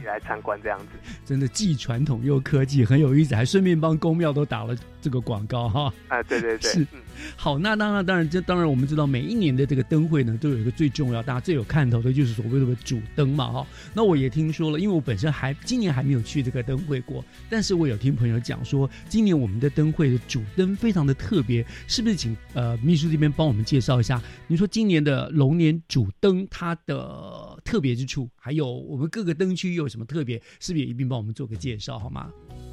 [0.00, 0.86] 也来参观这样子。
[1.24, 5.92] 真的既传统又科技，很有意思，还顺便帮宫庙都打了这个广告哈。
[6.08, 6.86] 啊，对对对，是。
[7.36, 13.66] 好，那当然当然，这当然我们知道每一年的这个灯会呢，都有一个最重要、大家最有看头的，就是所谓的主灯嘛哈。
[13.94, 22.14] 那我也听说了，因为我本身还今年还没有去这个灯会过，但是我有听朋友讲说，今年我们的灯会的主灯非常的特别，是不是？
[22.14, 32.30] 请呃秘书这边帮我们介绍一下，你说今年的龙年主灯它的特别之处，还有我们各个灯区又有什么特别，是不是也一并帮我们做个介绍好吗？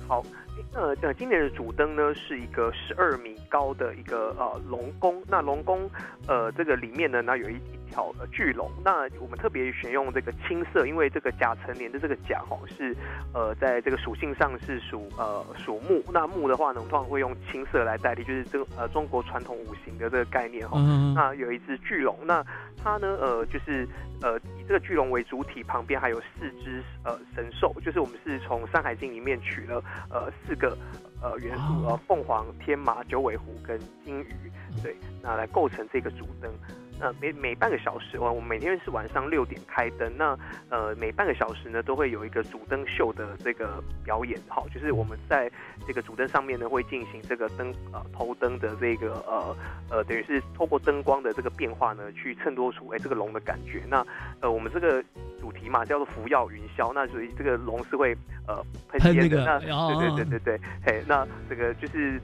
[0.08, 0.26] 好。
[0.74, 5.22] 呃，呃，今年的主灯呢是一个十二米高的一个呃龙宫。
[5.28, 5.90] 那龙宫，
[6.28, 7.56] 呃，这个里面呢，那有一
[7.92, 8.72] 一条巨龙。
[8.86, 12.96] 那我们特别选用这个青色，因为这个甲辰年的这个甲哈是
[13.34, 16.02] 呃在这个属性上是属呃属木。
[16.14, 20.80] 那木的话呢，我们通常会用青色来代替，就是这个呃中国传统五行的这个概念哈。
[21.14, 22.42] 那有一只巨龙，那
[22.82, 23.86] 它呢呃就是
[24.22, 30.56] 呃以这个巨龙为主体，旁边还有四只呃神兽，就是我们是从《山海经》里面取了呃四。
[30.62, 30.78] 个
[31.24, 34.52] 呃元素呃凤凰、天马、九尾狐跟金鱼，
[34.84, 36.54] 对，那来构成这个主灯。
[37.02, 40.08] 那每每半个小时，我我们每天是晚上六点开灯。
[40.16, 40.38] 那
[40.70, 45.52] 呃每半个小时呢，都会有一个主灯秀的这个表演，好，就是我们在
[45.88, 49.58] 这个主灯上面呢，会进行这个灯呃头灯的这个呃
[49.90, 53.82] 呃，等于是透过灯光的这个变化呢，去衬托出哎这个龙的感觉。
[53.90, 54.06] 那
[54.40, 55.04] 呃我们这个
[55.40, 58.16] 主题嘛叫做福耀云霄，那所以这个龙是会
[58.48, 59.44] 呃喷烟的。
[59.44, 62.22] 那对对对对对，嘿，那这个就是。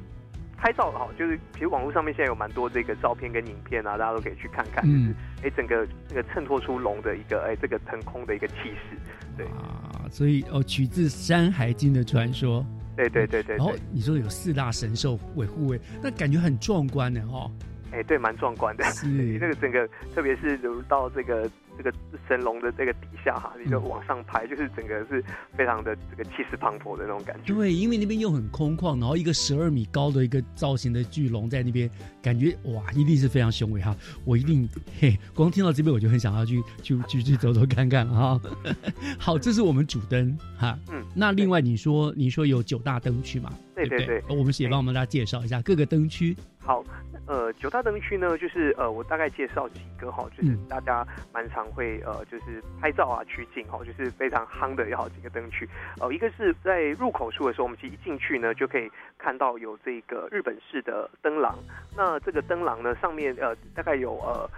[0.57, 4.83] 拍照哈，就是其实网络上面现在有蛮多这个照片跟影片啊，大家都可以去看看。
[4.85, 8.55] 嗯，哎，整个这个衬托出龙的一个哎这个腾空的一个气
[8.89, 8.97] 势，
[9.37, 12.65] 对啊，所以哦取自《山海经》的传说，
[12.95, 13.55] 对对对对。
[13.55, 17.49] 然后你说有四大神兽为护卫，那感觉很壮观的哈。
[17.91, 18.83] 哎，对，蛮壮观的。
[18.85, 19.07] 是
[19.39, 21.49] 那个整个，特别是如到这个。
[21.77, 21.93] 这个
[22.27, 25.23] 神龙的这个底下哈，你就往上拍，就是整个是
[25.55, 27.53] 非常的这个气势磅礴的那种感觉。
[27.53, 31.89] 对，因为那边又很空旷，然后一个十二米高的一个造型的巨龙在那边，
[32.21, 33.95] 感觉哇，一定是非常雄伟哈。
[34.25, 34.67] 我一定
[34.99, 38.39] 嘿，光听到这边我就很想要去去去去走走看看哈。
[39.19, 40.77] 好，这是我们主灯哈。
[40.91, 41.05] 嗯。
[41.15, 43.53] 那另外你说你说有九大灯区嘛？
[43.75, 44.23] 对对对。
[44.29, 46.35] 我们也帮我们大家介绍一下各个灯区。
[46.59, 46.83] 好。
[47.28, 55.67] 呃，九大灯区呢，就是呃，我大概介绍几个哈，就是大家蛮常会呃，就是拍照啊取景哈，就是非常夯的有好几个灯区。
[56.00, 61.54] 呃，一个是在入口处的时候，我们其实一进去呢，就可以看到有这个日本式的灯廊。
[61.96, 64.50] 那这个灯廊呢，上面呃，大概有呃。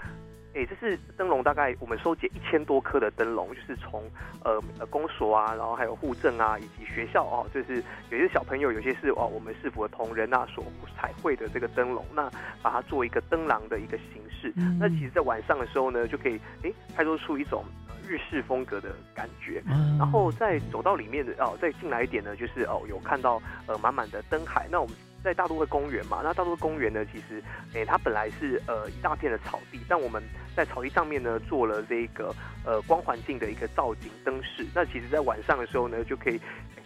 [0.56, 4.04] 哎，这是灯笼，大概我们收集一千多颗的灯笼，就是从
[4.44, 10.64] 呃呃公所啊，然后还有户政啊，以及学校哦，就是有些小朋友，有些是哦我们市府的同仁啊所
[10.98, 12.30] 彩绘的这个灯笼，那
[12.64, 14.52] 把它做一个灯廊的一个形式。
[14.80, 17.64] 那其实，在晚上的时候呢，就可以哎拍出出一种
[18.08, 19.62] 日式风格的感觉。
[20.00, 24.68] 然后再走到里面的哦，再进来一点呢，就是哦有看到呃满满的灯海。
[24.72, 24.96] 那我们。
[25.24, 27.44] 在大都会公园嘛，那大都会公园呢，其实，
[27.74, 30.22] 诶，它本来是呃一大片的草地，但我们
[30.56, 32.34] 在草地上面呢做了这个
[32.66, 34.66] 呃光环境的一个造景灯饰。
[34.74, 36.40] 那其实，在晚上的时候呢，就可以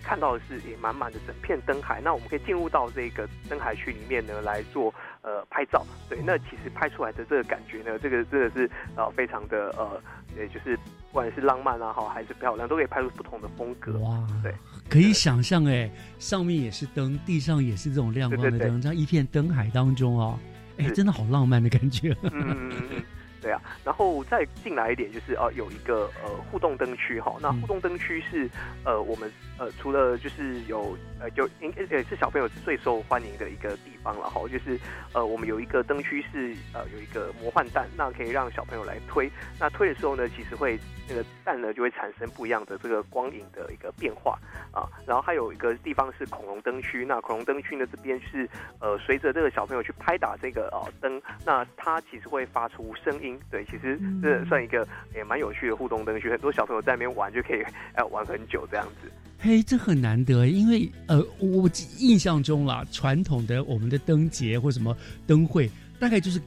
[0.04, 2.02] 看到的是也满满的整片灯海。
[2.02, 5.86] 那我们可以进入到这个灯海区里面呢来做呃拍照。
[6.10, 10.02] 对，那其实拍出来的这个感觉呢，这个真的是呃非常的呃，
[10.36, 13.94] 也就是不管是浪漫啊好还是漂亮，都可以拍出不同的风格。
[14.00, 14.54] 哇，对，
[14.90, 20.40] 可以想象哎，上面也是灯，地上也是这种亮光的灯，在一片灯海当中哦。
[20.78, 22.16] 哎，真的好浪漫的感觉。
[22.24, 23.04] 嗯嗯嗯，
[23.40, 23.62] 对啊。
[23.86, 27.36] 然后再进来一点，就是哦，有一个呃互动灯区哈。
[27.40, 28.50] 那互动灯区是
[28.84, 34.42] 呃我们呃除了就是有呃就应该也是小朋友最受欢迎的一个地方了哈。
[34.52, 34.80] 就是
[35.14, 39.32] 呃我们有一个灯区是呃有一个魔幻蛋，那可以让小朋友来推。
[39.60, 44.40] 那推的时候呢，其实会那个蛋呢就会产生不一样的这个光影的一个变化
[44.72, 44.88] 啊。
[45.06, 47.06] 然后还有一个地方是恐龙灯区。
[47.06, 48.50] 那恐龙灯区呢这边是
[48.80, 53.40] 呃随着这个小朋友去拍打这个哦灯，那它其实会发出声音。
[53.52, 57.64] 对，其实这算一个也蛮有趣的互动灯区，很多小朋友在那边玩就可以
[57.96, 59.12] 呃玩很久这样子。
[59.40, 64.96] 嘿，这很难得，因为呃我印象中啦，传统的我们的灯节或什么
[65.28, 66.42] 灯会，大概就是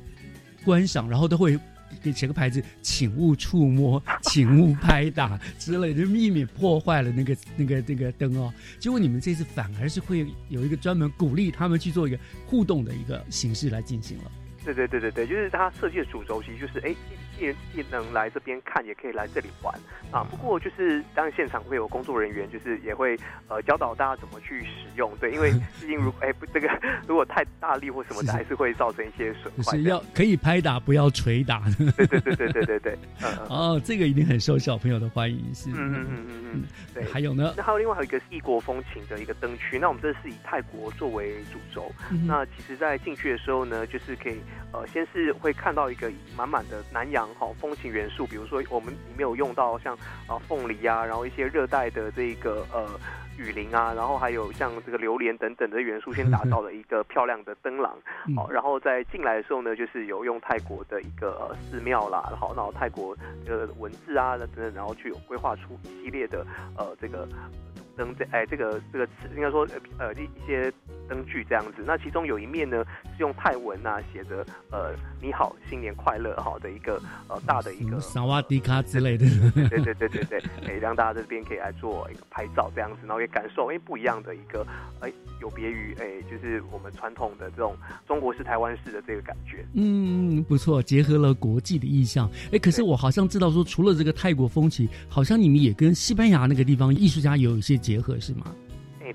[0.64, 1.58] 观赏，然后都会。
[2.02, 8.52] 给写个牌子，请勿触摸， 请勿拍打之类的，避免破坏了那个那个那个灯哦。
[8.78, 14.30] 结果你们这次反而是会有一个专门鼓励他们去做一个互动的一个形式来进行了。
[14.64, 16.94] 对对对对对，就是它设计的主轴其实就是哎。
[17.38, 19.74] 既既能来这边看，也可以来这里玩
[20.10, 20.24] 啊。
[20.24, 23.16] 不过就是当然现场会有工作人员，就是也会
[23.48, 25.14] 呃教导大家怎么去使用。
[25.18, 26.68] 对，因为 毕竟如哎不这个
[27.06, 29.76] 如果太大力或什么的，还是会造成一些损坏。
[29.76, 31.62] 是要可以拍打，不要捶打。
[31.96, 32.98] 对对对对对对对。
[33.48, 35.68] 哦，这个一定很受小朋友的欢迎，是。
[35.70, 36.62] 嗯嗯嗯嗯嗯。
[36.94, 37.54] 对，还有呢？
[37.56, 39.78] 那还有另外还有一个异国风情的一个灯区。
[39.78, 41.92] 那我们这是以泰国作为主轴。
[42.26, 44.40] 那其实，在进去的时候呢，就是可以
[44.72, 47.25] 呃，先是会看到一个满满的南洋。
[47.34, 49.94] 好，风情元素，比如说我们里面有用到像
[50.26, 52.88] 啊凤梨啊，然后一些热带的这个呃
[53.36, 57.96] 雨林啊，然后还有像这个榴莲等等的元素，先打造了一个漂亮的灯廊。
[58.36, 66.46] 好，然后在进来的时候呢，就是有用泰国的一个寺庙啦，好，然后泰国的文字啊等等，然后去有规划出一系列的
[66.76, 67.28] 呃这个。
[67.96, 69.66] 灯这哎，这个这个词应该说
[69.98, 70.70] 呃一一些
[71.08, 71.82] 灯具这样子。
[71.86, 72.84] 那其中有一面呢
[73.16, 79.24] 是用泰文啊写着呃你好新年快乐哈的一个呃大的一个萨瓦迪卡之类的。
[79.54, 84.66] 对对对对对，哎让大家这边可以来做一个拍照这样子，然后也感受哎不一样的一个
[85.00, 87.76] 哎有别于哎就是我们传统的这种
[88.06, 89.64] 中国式台湾式的这个感觉。
[89.74, 92.28] 嗯，不错，结合了国际的意象。
[92.52, 97.76] 哎，可是我好像知道说，除了这个泰国风情，好像你们也跟西班牙那个地方艺术家有一些。
[97.86, 98.52] 结合是吗？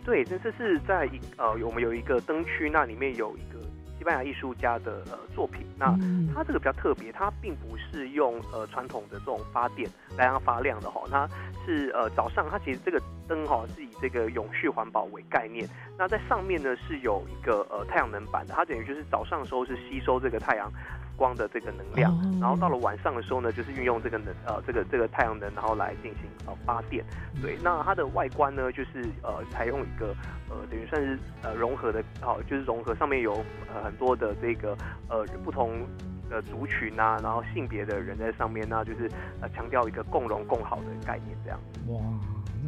[0.02, 3.62] 哎，对，这这是在一呃，我们有一个灯区，那里面有一个
[3.97, 5.66] 西班牙艺术家的呃作品。
[5.78, 5.95] 那
[6.34, 11.28] 它这个比较特别，它并不是用呃传统的这种发电来让它发亮的哈，它
[11.66, 15.68] 是呃早上它其实这个灯哈是以这个永续环保为概念。
[15.97, 20.72] 那在上面呢是有一个呃太阳能板的，它等于就是早上的时候是吸收这个太阳。
[21.16, 27.05] 光的这个能量，然后到了晚上的时候呢，就是运用这个能呃这个这个太阳能，然后来进行呃发电。
[27.41, 30.16] 对，那它的外观呢，就是呃采用一个
[30.49, 33.34] 呃等于算是呃融合的，好就是融合上面有
[33.74, 34.78] 呃很多的这个
[35.09, 35.86] 呃不同
[36.30, 39.09] 的族群啊，然后性别的人在上面，那就是
[39.41, 41.59] 呃强调一个共荣共好的概念，这样。
[41.88, 41.99] 哇，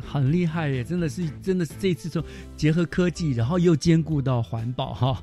[0.01, 0.83] 很厉害耶！
[0.83, 2.23] 真的是真的是这次说
[2.55, 5.21] 结合科技，然后又兼顾到环保哈。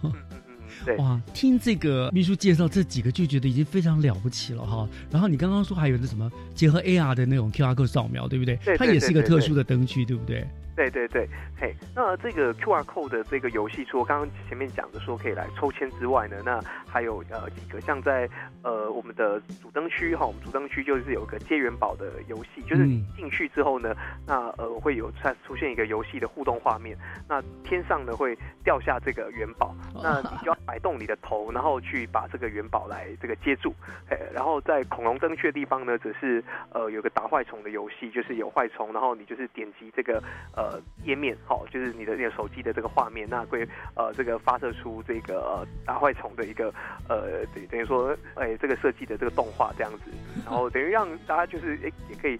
[0.98, 4.88] 哇，听这个秘书介绍这几个就觉得已经非常了不起了哈。
[5.10, 8.58] 然后你刚刚说还有那什么结合 AR 的那种 QR code 扫描，对不对？
[8.76, 10.46] 它也是一个特殊的灯具，对不对？
[10.80, 11.28] 对对对，
[11.60, 16.58] 嘿，那这个 QR code 的这个游戏，除了刚刚前面讲的说可以来抽签之外呢，那
[16.88, 18.26] 还有呃几个像在
[18.62, 23.94] 呃我们的主灯区哈，我们主灯区就是有个接元宝的游戏，就是你进去之后呢，
[24.26, 26.96] 那呃会有出出现一个游戏的互动画面，
[27.28, 33.74] 那天上呢会掉下这个元宝，那你就要摆动你的头，然后去把这个元宝来这个接住，
[34.08, 40.22] 嘿，然后在恐龙灯区的地方呢，则是呃有个打坏虫的游戏，就是有坏虫，然后你就是点击这个。
[40.56, 40.69] 呃，
[41.04, 46.72] 页面好，就是你的那个手机的这个画面，那会呃，这个发射出这个呃大坏虫的一个
[47.08, 50.10] 呃，等等于说，哎，这个设计的这个动画这样子，
[50.44, 52.38] 然后等于让大家就是哎也可以。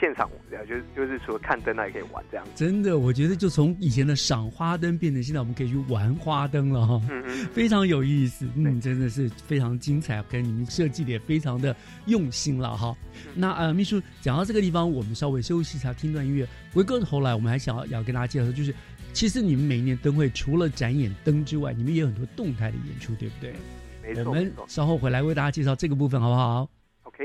[0.00, 2.46] 现场，就是就是除了看灯，那也可以玩这样。
[2.54, 11.76] 真的，我觉得就从以前的赏花灯变成现在我们可以去玩花灯了哈，嗯嗯，非常有意思，嗯，真的是非常精彩，跟你们设计的也非常的
[12.06, 12.96] 用心了哈。
[13.34, 16.48] 那呃，秘书讲到这个地方，我们稍微休息一下，听段音乐。
[16.72, 18.74] 回过头来，我们还想要要跟大家介绍，就是
[19.12, 23.54] 其实你们每一年灯会除了展演灯之外，你们也有很多动态的演出，对不对？
[24.02, 24.24] 没错。
[24.24, 26.68] 我们稍后回来为大家介绍这个部分，好不好？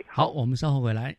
[0.08, 1.16] 好，我们稍后回来。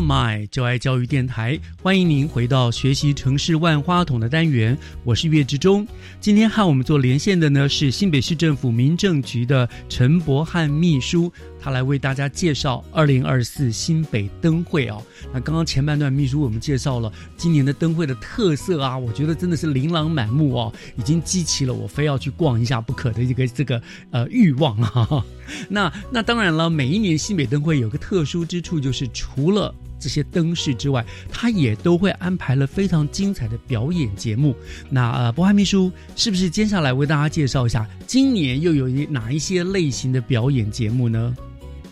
[0.00, 5.86] My 就爱教育电台，欢迎您回到学习城市万花筒的单元，我是岳志忠。
[6.20, 15.02] 今天和我们做连线的呢是新北市政府民政局的陈博汉秘书，他来为大家介绍二零二四新北灯会哦。
[15.32, 25.24] 那刚刚前半段秘书为我们介绍了今年的灯会的特色啊，我觉得真的是琳琅满目哦，已经激起了我非要去逛一下不可的这个这个呃欲望啊。
[25.68, 34.54] 那那当然了，每一年新北灯会有个特殊之处，就是除了这些灯饰之外，他也都会安排了非常精彩的表演节目。
[34.90, 41.36] 那呃，博翰秘书是不是接下来为大家介绍一下，今年又有哪一些类型的表演节目呢？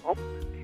[0.02, 0.14] 哦，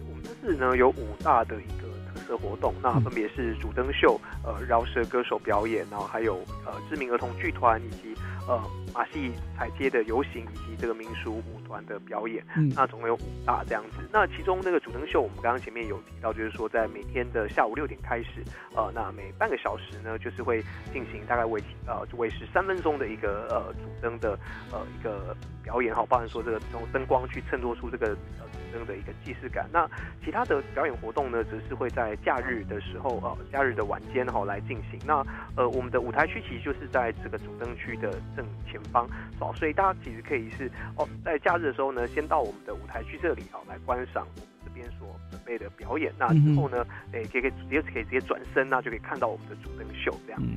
[0.08, 8.14] 我们这次呢有五大的一个特色活动，那分别是主灯秀、呃饶舌歌手表演，然后还有呃知名儿童剧团以及
[8.46, 8.62] 呃
[8.94, 12.44] 马戏彩街的游行以及这个民俗舞团的表演。
[12.56, 13.98] 嗯那总共有五大这样子。
[14.12, 18.42] 那其中那个主灯秀，我们刚刚前面有提到，就是说在每天的下午六点开始，
[18.74, 20.62] 呃，那每半个小时呢，就是会
[20.92, 24.38] 进行大概为呃就为时三分钟的一个呃主灯的
[24.70, 29.68] 呃一个表演，哈，包含说这个用灯光去衬托出这个呃主灯的一个既视感。
[29.72, 29.88] 那
[30.24, 34.98] 其他的表演活动呢，则是会在假日的时候，呃，假日的晚间哈来进行。
[35.06, 35.24] 那
[35.56, 39.06] 呃，我们的舞台区其实就是在这个主灯区的正前方，
[39.38, 46.12] 哦，所以大家其实可以是哦，在假日的时候呢，先到我们的舞台区这里哦来观赏我们这边所准备的表演。
[46.18, 50.48] 那之后呢，诶、可以可以直接可以直接转身，那就可以看到我们的主灯秀这样子。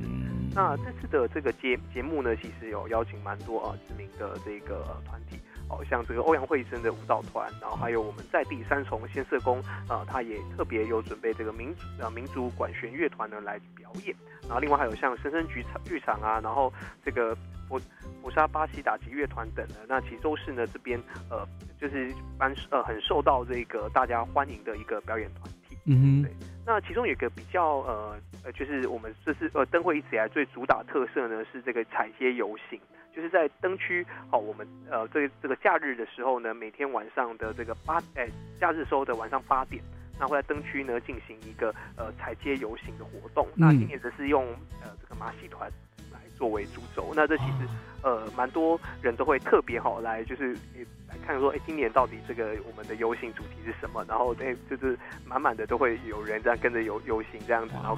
[0.54, 5.38] 那这次的这个节节目呢，其实有邀请蛮多啊知名的这个呃团体。
[5.68, 16.72] 哦，像这个欧阳慧生的舞蹈团，然后还有我们在地三重先社宫，啊，他也特别有准备这个民族呃民族管弦乐团呢来表演，然后另外还有像深深剧场剧场啊，然后
[17.04, 17.36] 这个
[17.68, 17.80] 博
[18.22, 21.00] 博沙巴西打击乐团等的，那其实都是呢这边
[21.30, 21.46] 呃
[21.80, 25.76] 就是蛮呃很受到这个大家欢迎的一个表演团体。
[25.88, 32.80] 嗯哼，那其中有一个比较呃呃，就是我们这次呃灯会一直以来最主打特色呢是这个彩街游行，
[33.16, 38.28] 就是在灯区好、我们呃这个这个假日的时候呢，每天晚上的这个八哎
[38.60, 39.82] 假日时候的晚上八点，
[40.20, 43.48] 那会在灯区呢进行一个呃踩街游行的活动。
[43.54, 44.44] 那今年则是用
[44.82, 45.72] 呃这个马戏团
[46.12, 47.66] 来作为主轴，那这其实
[48.02, 50.54] 呃蛮多人都会特别好来就是。
[50.76, 54.04] 诶来看说，哎，今年到底这个我们的游行主题是什么？
[54.08, 57.96] 然后，哎，就是满满的都会有人这样跟着游游行这样子，然后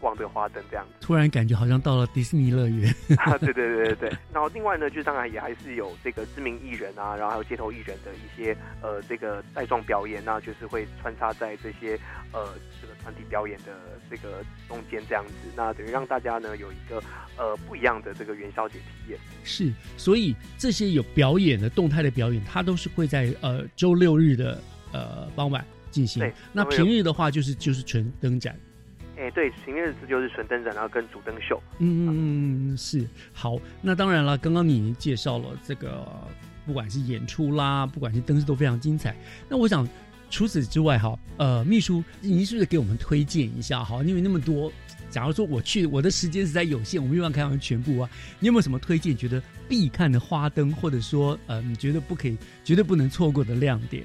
[0.00, 1.06] 逛这个花灯这样子。
[1.06, 2.92] 突然感觉好像到了迪士尼乐园。
[3.18, 4.18] 啊，对对对对对。
[4.32, 11.98] 然后另外呢，就当然也还是有这个知名艺人啊，然后还有街头艺人的一些呃这个带状表演那就是会穿插在这些
[12.32, 12.48] 呃
[12.80, 13.72] 这个团体表演的
[14.10, 17.02] 这个中间这样子，那等于让大家呢有一个
[17.36, 19.18] 呃不一样的这个元宵节体验。
[19.44, 24.60] 是，所以这些有表演的动态的表演，它都是会在呃周六日的
[24.92, 26.32] 呃傍晚进行对。
[26.52, 28.58] 那平日的话，就是就是纯灯展。
[29.20, 31.62] 哎，对，平日就是纯灯展，然后跟主灯秀。
[31.78, 33.58] 嗯嗯嗯，是好。
[33.82, 36.06] 那当然了，刚刚你已经介绍了这个，
[36.64, 39.14] 不管是演出啦，不管是灯饰都非常精彩。
[39.46, 39.86] 那我想
[40.30, 44.02] 除此之外哈，呃，秘书，您是不是给我们推荐一下哈？
[44.04, 44.72] 因为那么多，
[45.10, 48.08] 假如说我去，我的时间实在有限，我没办法看完全部啊。
[48.38, 49.14] 你有没有什么推荐？
[49.14, 54.02] 觉得必看的花灯，或者说呃，你觉得不可以、绝对不能错过的亮点？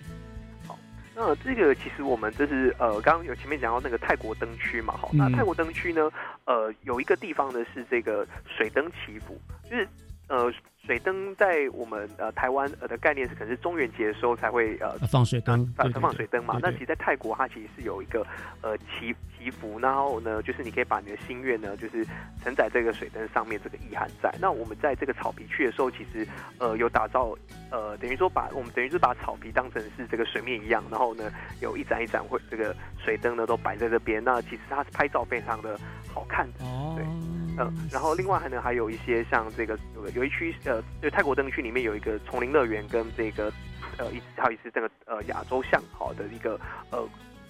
[1.16, 6.11] 那这个其实我们这是呃，刚刚有前面讲到那个泰国灯区嘛，哈、那嗯泰国灯区呢，
[6.43, 9.88] 呃，有一个地方呢是这个水灯祈福，就是
[10.28, 10.51] 呃，
[10.86, 16.60] 水灯在我们呃台湾呃的概念是可能是中元节的时候才会呃放水灯，放水灯嘛。
[16.62, 18.26] 那其实，在泰国它其实是有一个
[18.62, 22.06] 呃祈祈福，然后呢，就是你可以把你的心愿呢，就是
[22.44, 24.32] 承载这个水灯上面这个意涵在。
[24.40, 26.28] 那我们在这个草皮去的时候，其实
[26.60, 27.36] 呃有打造
[27.72, 31.32] 呃等于说把我们等于是把草皮当成是这个水面一样，然后呢
[31.62, 34.24] 有一盏一盏会这个水灯呢都摆在这边。
[34.24, 35.80] 那其实它是拍照非常的
[36.14, 36.64] 好看的。
[36.64, 37.06] 哦，对。
[37.60, 43.51] 嗯，然后另外还能还有一些像这个有有一区呃，就泰国灯区里面有一个丛林乐园跟这个
[43.97, 46.60] 呃一还有一次这个呃亚洲象好的一个
[46.91, 47.08] 呃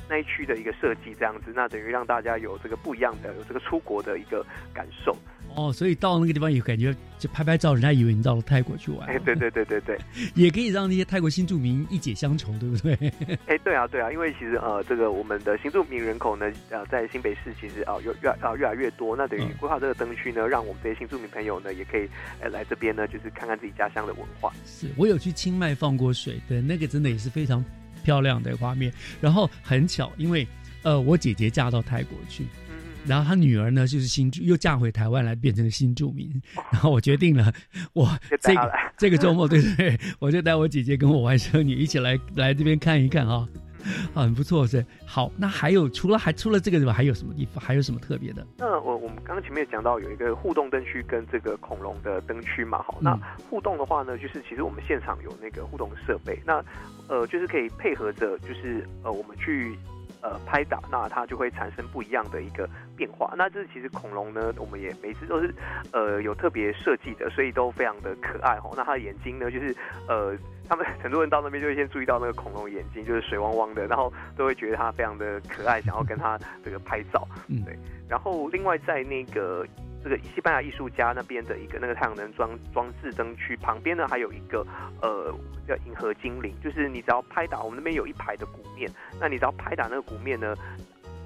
[0.07, 5.15] 那一区的一个设计这样子，那等于让大家有这个不一样的有这个出国的一个感受。
[5.55, 9.07] 哦，所以到那个地方也感觉就拍拍照，人家以为你到了泰国去玩。
[9.07, 9.97] 哎，对对对对对，
[10.35, 12.93] 也可以让那些泰国新住民一解乡愁，对不对？
[13.47, 22.07] 哎，对啊对啊，因为其实呃这个我们的新住民人口呢呃在新北市其实啊、呃、有越啊、呃、越来越多，那等于规划这个灯区呢，让我们这些新住民朋友呢也可以
[22.41, 24.51] 呃来这边呢就是看看自己家乡的文化。
[24.65, 27.63] 是我有去清迈放过水对，那个真的也是非常
[28.03, 28.91] 漂亮的画面。
[29.21, 30.45] 然后很巧，因为
[30.83, 32.45] 呃我姐姐嫁到泰国去。
[33.07, 36.29] 然后他女儿呢，就是新住又嫁回台湾来，变成了新住民。
[36.71, 37.51] 然后我决定了，
[37.93, 38.09] 我
[38.41, 43.47] 这个 这个周末，对不对，我就带我姐姐跟我外甥女一起来来这边看一看啊，
[44.13, 44.83] 很不错是。
[45.05, 47.63] 好，那还有除了还除了这个之外，还有什么地方？
[47.63, 48.45] 还有什么特别的？
[48.57, 53.15] 那我我们刚刚前面讲到有一个互动灯区跟这个恐龙的灯区嘛，好，那
[53.49, 56.63] 互动的话呢，就是其实我们现场有那个互动设备，那
[57.07, 59.77] 呃就是可以配合着，就是呃我们去。
[60.25, 62.67] 呃，拍打那它就会产生不一样的一个
[62.97, 63.31] 变化。
[63.37, 65.53] 那这其实恐龙呢，我们也每次都是
[65.93, 68.73] 呃有特别设计的，所以都非常的可爱哦。
[68.75, 69.75] 那它的眼睛呢，就是
[70.07, 70.35] 呃，
[70.67, 77.27] 他们很多人到那边就会先注意到那个恐龙眼睛，就是水汪汪的，然后都会觉得它非常的可爱，想要跟它这个拍照。
[77.47, 77.77] 嗯，对。
[78.09, 79.65] 然后另外在那个。
[80.03, 84.63] 这个西班牙艺术家那边的一个那个太阳能装装置灯区旁边呢，还有一个
[85.01, 85.33] 呃
[85.67, 88.87] 叫银河精灵，就是你只要拍打我们那边有一排的鼓面，
[89.19, 90.55] 那你只要拍打那个鼓面呢，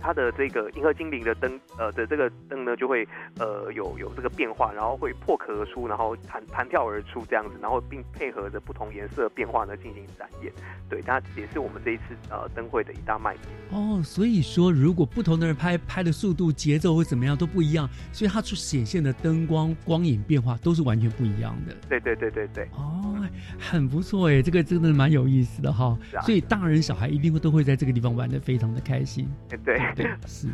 [0.01, 10.51] 它的这个银河精灵的灯呃的这个灯呢就会呃有有这个变化，然后会破壳而出，然后弹弹跳而出这样子，然后并配合着不同颜色变化呢进行展演。
[10.89, 13.45] 对，它也是我们这一次呃灯会的一大卖点。
[13.71, 21.75] 哦，所以说如果不同的人拍拍的速度、节奏或怎么样都不一样，所以它出显现的灯光光影变化都是完全不一样的。
[21.87, 22.67] 对对对对对。
[22.73, 23.15] 哦，
[23.59, 25.97] 很不错哎，这个真的蛮有意思的哈。
[26.23, 29.29] 所以大人小孩一定会都会在这个地方玩的非常的开心。
[29.63, 30.47] 对对 是。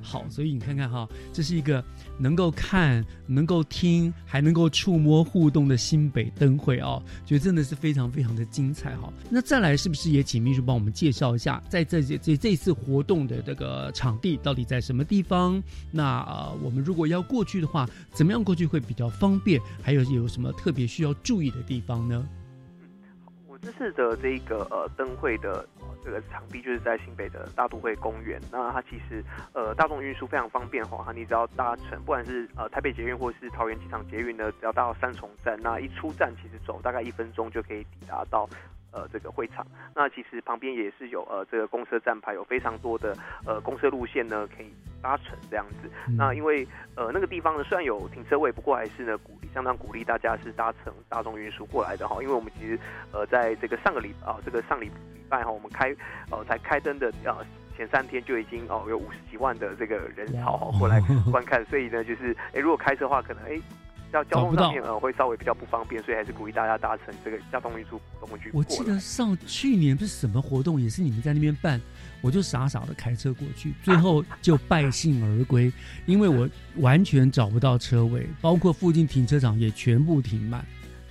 [0.00, 1.84] 好，所以你看看哈，这是一个
[2.16, 9.12] 能够看、能够听、还能够触摸、互动的新北灯会哦，觉得真的是非常非常的精彩哈。
[9.28, 15.62] 那再来是不是也请秘书帮我们介绍一下，在这这这次活动的这个场地到底在什么地方？
[15.90, 19.60] 那呃，我们如果要过去的话，怎么样过去会比较方便？
[19.82, 22.26] 还有有什么特别需要注意的地方呢？
[23.66, 25.66] 这次的这个呃灯会的。
[26.04, 38.48] 这个场地就是在新北的大都会公园，那它其实呃大众运输非常方便哈，你只要搭乘不管是呃台北捷运或是桃园机场捷运呢，只要到三重站，那一出站其实走大概一分钟就可以抵达到。
[38.96, 44.72] 呃，这个会场，那其实旁边也是有呃这个公车站牌，有非常多的呃公车路线呢可以
[45.02, 45.90] 搭乘这样子。
[46.16, 52.22] 那因为呃那个地方呢虽然有停车位，不过还是呢鼓励相当鼓励大家是搭乘大众运输过来的哈。
[52.22, 52.78] 因为我们其实
[53.12, 55.94] 呃在这个上个礼啊这个上礼礼拜哈，我们开
[56.30, 57.44] 呃才开灯的呃
[57.76, 63.60] 前三天就已经哦有五十几万的这个人潮过来 观看，所以呢就是哎如果开车的话可能哎。
[64.12, 68.50] 交交通上面呃会稍微比较不方便，所以还是鼓励大家搭乘这个交通运输工具。
[68.52, 71.80] 我记得上去年不是什么活动，也是你们在那边办，
[72.20, 75.72] 我就傻傻的开车过去，最后 就败兴而归，
[76.06, 80.64] 因为我完全找不到车位，包括附近停车场也全部停满。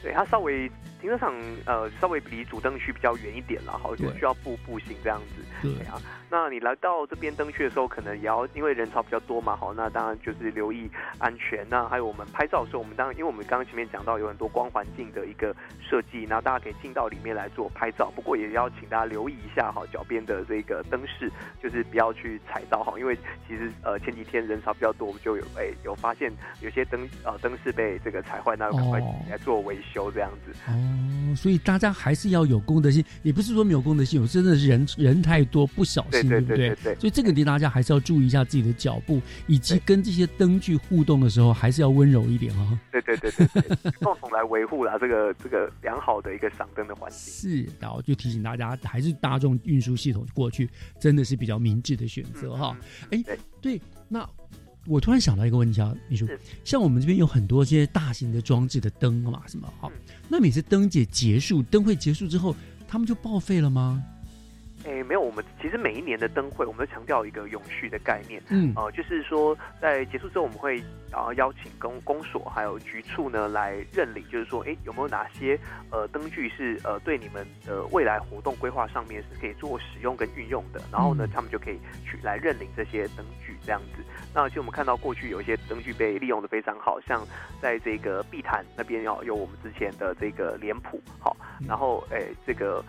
[0.05, 0.71] 对，它稍微。
[1.01, 1.35] 停车场
[1.67, 5.43] 呃稍微离主灯区比较远一点了，好就需要步步行这样子。
[5.61, 6.01] 对啊，
[6.31, 10.89] 那你来到这边灯区的时候，可能也要因为人潮比较多嘛，好，那当然就是留意
[11.19, 11.63] 安全。
[11.69, 18.11] 那还有我们拍照的时候，我们当然因为我们刚刚前面讲到有很多光环境的一个设计，那大家可以进到里面来做拍照。
[18.15, 21.31] 不过也要请大家留意一下哈，脚边的这个灯饰，
[21.61, 23.15] 就是不要去踩到哈，因为
[23.47, 28.99] 其实呃前几天人潮比较多，我们就有哎有发现有些灯呃灯饰被这个踩坏，那赶快
[29.29, 30.51] 来做维修这样子。
[30.67, 36.75] 哦，所以大家还是要有公德心，也不是说没有公德心，有真的是人人太多不小心，对不对？
[36.95, 42.79] 所以这个点大家还是要注意一下自己的脚步，以及跟这些灯具互动的时候，还是要温柔一点哦。
[42.91, 47.19] 对对对对，共同来维护了这个这个良好的一个赏灯的环境。
[47.35, 50.69] 是，然后就提醒大家，还是大众运输系统过去
[50.99, 52.77] 真的是比较明智的选择哈。
[53.11, 53.23] 哎，
[53.61, 54.27] 对，那。
[54.87, 56.27] 我突然想到一个问题啊，秘书，
[56.63, 59.91] 像我们这边有很多这些大型的装置的灯嘛，什么好？
[60.29, 62.55] 那每次灯节结束，灯会结束之后，
[62.87, 64.03] 他们就报废了吗？
[64.85, 68.39] 哎，没有，我们其实每一年的灯会，我们都强调一个永续的概念。
[68.49, 70.75] 嗯，呃，就是说在结束之后，我们会
[71.11, 75.59] 然后邀请公公所还有局处呢来认领，就是说，哎，有没有哪些
[75.89, 80.79] 呃灯具是呃对你们的未来活动规划上面是可以做使用跟运用的？
[80.91, 84.03] 然后呢，他们就可以去来认领这些灯具这样子。
[84.35, 87.25] 那其实我们看到过去有一些灯具被利用的非常好，像
[87.59, 91.35] 在这个碧潭那边要有我们之前的这个脸谱，好，
[91.67, 92.85] 然后哎这个。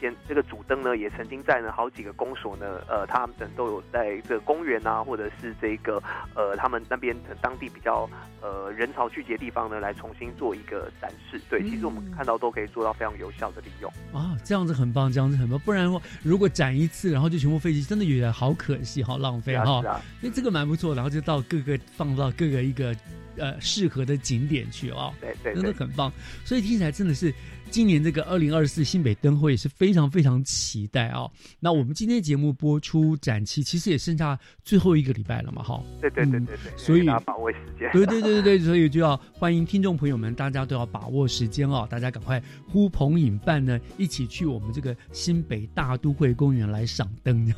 [0.00, 6.02] 先这个主灯呢，也曾经在呢好几个公所呢，呃，他们都有在这个公园啊，或者是这个
[6.34, 8.08] 呃，他们那边当地比较
[8.40, 11.40] 呃人潮聚集的地方呢，来重新做一个展示。
[11.48, 13.92] 对，其实我们看到都可以做到非常有效的利用。
[14.12, 15.58] 啊，这样子很棒，这样子很棒。
[15.60, 15.90] 不然
[16.22, 19.82] 如果展一次，然后就全部废弃，真的有点好可惜，好浪费哈。
[20.22, 22.94] 因为这个蛮不错，然后就到各个放到各个一个
[23.38, 25.12] 呃适合的景点去哦。
[25.20, 26.12] 对对，真的很棒。
[26.44, 27.32] 所以听起来真的是。
[27.70, 31.30] 今年这个二零二四新北灯会也是非常非常期待哦！
[31.60, 35.78] 那我们今天节目播出展期其实也剩下最后一个礼拜了嘛，哈。
[36.00, 37.92] 对对对对对，所以把握时间。
[37.92, 47.52] 对对对对对，所以就要欢迎听众朋友们，大家都要把握时间哦，大家赶快呼朋引伴呢，一起去我们这个新北大都会公园来赏灯。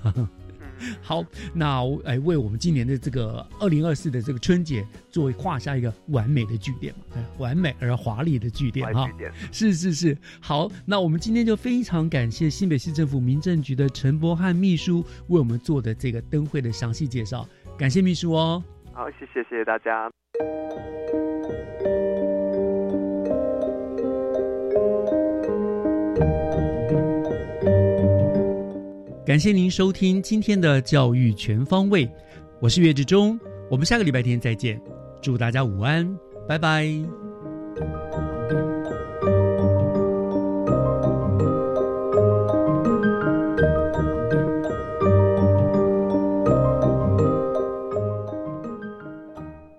[1.03, 1.25] 好，
[1.55, 9.09] 那哎，为我们今年的这个二零二四的这个春节，作为画下一个完美的句点嘛，完美而华丽的句点哈。
[9.53, 17.47] 是是是，好，那我们今天就非常感谢新北市政府民政局的陈柏汉秘书为我们做的这个灯会的详细介绍，
[17.79, 18.63] 感谢秘书哦。
[18.93, 20.11] 好，谢谢谢谢大家。
[29.31, 32.11] 感谢您收听今天的教育全方位，
[32.59, 33.39] 我是岳志忠，
[33.71, 34.83] 我们下个礼拜天再见，
[35.23, 36.19] 祝大家午安，
[36.49, 37.30] 拜拜。